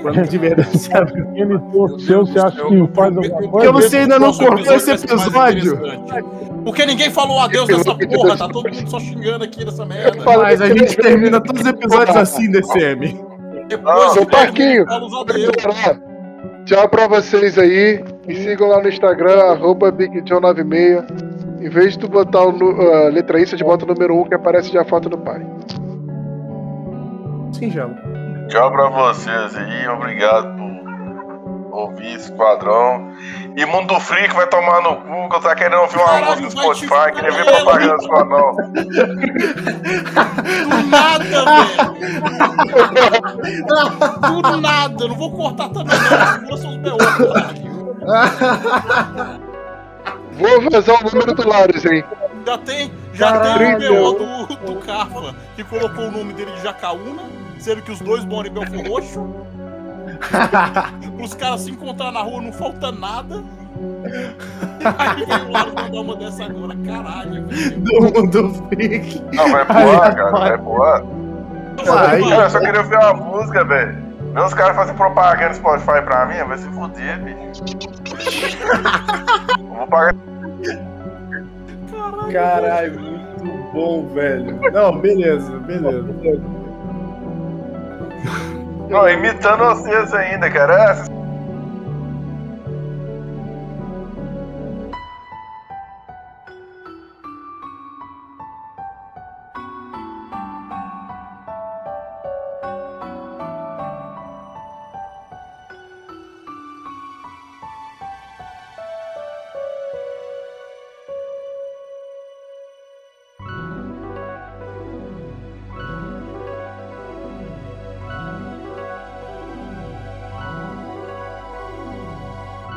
Quando 0.00 0.22
de 0.28 0.38
verdade 0.38 0.78
sabe. 0.78 1.12
Ele 1.34 1.58
for 1.70 2.00
seu, 2.00 2.26
você 2.26 2.38
acha 2.38 2.64
que 2.64 2.88
faz 2.94 3.16
alguma 3.16 3.48
coisa? 3.48 3.66
Eu 3.66 3.72
você 3.72 3.96
ainda 3.98 4.18
não 4.18 4.32
cortou 4.32 4.74
esse 4.74 4.90
episódio. 4.90 5.78
Porque 6.64 6.86
ninguém 6.86 7.10
falou 7.10 7.40
adeus 7.40 7.68
nessa 7.68 7.94
porra, 7.94 8.36
tá 8.36 8.48
todo 8.48 8.72
mundo 8.72 8.88
só 8.88 8.98
xingando 8.98 9.44
aqui 9.44 9.64
nessa 9.64 9.84
merda. 9.84 10.18
Mas 10.24 10.60
a 10.60 10.68
gente 10.68 10.96
termina 10.96 11.40
todos 11.40 11.62
os 11.62 11.68
episódios 11.68 12.16
assim, 12.16 12.50
DCM. 12.50 13.20
Depois 13.68 14.12
Seu 14.12 14.26
que 14.26 14.32
termina, 14.32 14.46
Parquinho. 14.46 14.86
fala 14.86 15.06
os 15.06 15.14
adeus. 15.14 16.11
Tchau 16.64 16.88
pra 16.88 17.08
vocês 17.08 17.58
aí. 17.58 18.04
Me 18.26 18.36
sigam 18.36 18.68
lá 18.68 18.80
no 18.80 18.88
Instagram, 18.88 19.40
arroba 19.50 19.92
BigJohn96. 19.92 21.32
Em 21.60 21.68
vez 21.68 21.92
de 21.92 22.00
tu 22.00 22.08
botar 22.08 22.44
o 22.44 22.50
a 22.92 23.08
letra 23.08 23.40
I, 23.40 23.46
você 23.46 23.56
bota 23.56 23.84
o 23.84 23.88
número 23.88 24.16
1 24.20 24.24
que 24.24 24.34
aparece 24.34 24.72
já 24.72 24.82
a 24.82 24.84
foto 24.84 25.08
do 25.08 25.18
pai. 25.18 25.44
Singelo. 27.52 27.94
Tchau 28.48 28.70
pra 28.70 28.88
vocês 28.88 29.56
aí, 29.56 29.88
obrigado 29.88 30.56
por 30.56 30.61
ouvir 31.72 32.14
Esquadrão. 32.16 33.12
E 33.56 33.64
Mundo 33.66 33.98
Freak 34.00 34.34
vai 34.34 34.46
tomar 34.46 34.80
no 34.82 34.96
cu, 34.96 35.28
que 35.28 35.36
eu 35.36 35.40
tava 35.40 35.54
querendo 35.54 35.80
ouvir 35.80 35.96
uma 35.96 36.06
Caralho, 36.06 36.42
música 36.42 36.62
no 36.62 36.74
Spotify, 36.74 37.12
queria 37.14 37.30
ver 37.32 37.44
propaganda 37.44 37.96
do 37.96 38.02
Esquadrão. 38.02 38.54
Do 40.68 40.82
nada, 40.88 41.44
velho. 41.44 41.92
Do 44.42 44.56
nada. 44.60 45.04
Eu 45.04 45.08
não 45.08 45.16
vou 45.16 45.32
cortar 45.32 45.68
também, 45.70 45.96
não. 45.98 46.32
Segura 46.32 46.56
seus 46.56 46.76
B.O., 46.76 46.96
caralho. 46.98 47.72
Vou 50.32 50.70
vazar 50.70 50.96
o 51.00 51.04
número 51.04 51.34
do 51.34 51.48
Laros, 51.48 51.84
hein? 51.84 52.04
Já 52.46 52.58
tem, 52.58 52.92
já 53.12 53.32
Caralho. 53.32 53.78
tem 53.78 53.88
o 53.90 54.14
BO 54.14 54.18
do, 54.18 54.46
do 54.74 54.80
Carfa, 54.80 55.34
que 55.54 55.62
colocou 55.62 56.06
o 56.06 56.10
nome 56.10 56.32
dele 56.32 56.50
de 56.52 56.62
Jacaúna, 56.62 57.22
sendo 57.58 57.82
que 57.82 57.92
os 57.92 58.00
dois 58.00 58.24
moram 58.24 58.50
em 58.50 58.88
Roxo. 58.88 59.30
Os 61.22 61.34
caras 61.34 61.62
se 61.62 61.70
encontrar 61.70 62.12
na 62.12 62.20
rua 62.20 62.42
não 62.42 62.52
falta 62.52 62.90
nada. 62.92 63.42
Aí 64.98 65.24
vem 65.24 65.48
o 65.48 65.50
Laro 65.50 65.72
mandar 65.74 66.00
uma 66.00 66.16
dessa 66.16 66.44
agora, 66.44 66.76
caralho. 66.86 67.46
velho. 67.46 67.80
Do 67.80 68.00
mundo 68.00 68.54
freak. 68.68 69.22
Não, 69.32 69.50
vai 69.50 69.64
voar, 69.64 70.14
cara, 70.14 70.30
vai 70.30 70.56
voar. 70.58 71.02
Vai. 71.84 72.22
Cara, 72.22 72.42
eu 72.44 72.50
só 72.50 72.60
queria 72.60 72.80
ouvir 72.80 72.96
uma 72.96 73.14
música, 73.14 73.64
velho. 73.64 74.12
Ver 74.32 74.44
os 74.44 74.54
caras 74.54 74.76
fazem 74.76 74.94
propaganda 74.94 75.48
no 75.50 75.54
Spotify 75.54 76.02
pra 76.02 76.26
mim, 76.26 76.48
vai 76.48 76.58
se 76.58 76.68
fuder, 76.68 77.20
bicho. 77.22 77.62
Vou 79.68 79.86
pagar. 79.86 80.14
Caralho, 82.32 83.00
muito 83.00 83.72
bom, 83.72 84.08
velho. 84.14 84.58
Não, 84.72 84.98
beleza, 84.98 85.50
beleza. 85.58 86.14
Não, 88.92 89.08
imitando 89.08 89.64
vocês 89.64 90.12
ainda, 90.12 90.50
cara. 90.50 90.94
Vocês 90.94 91.11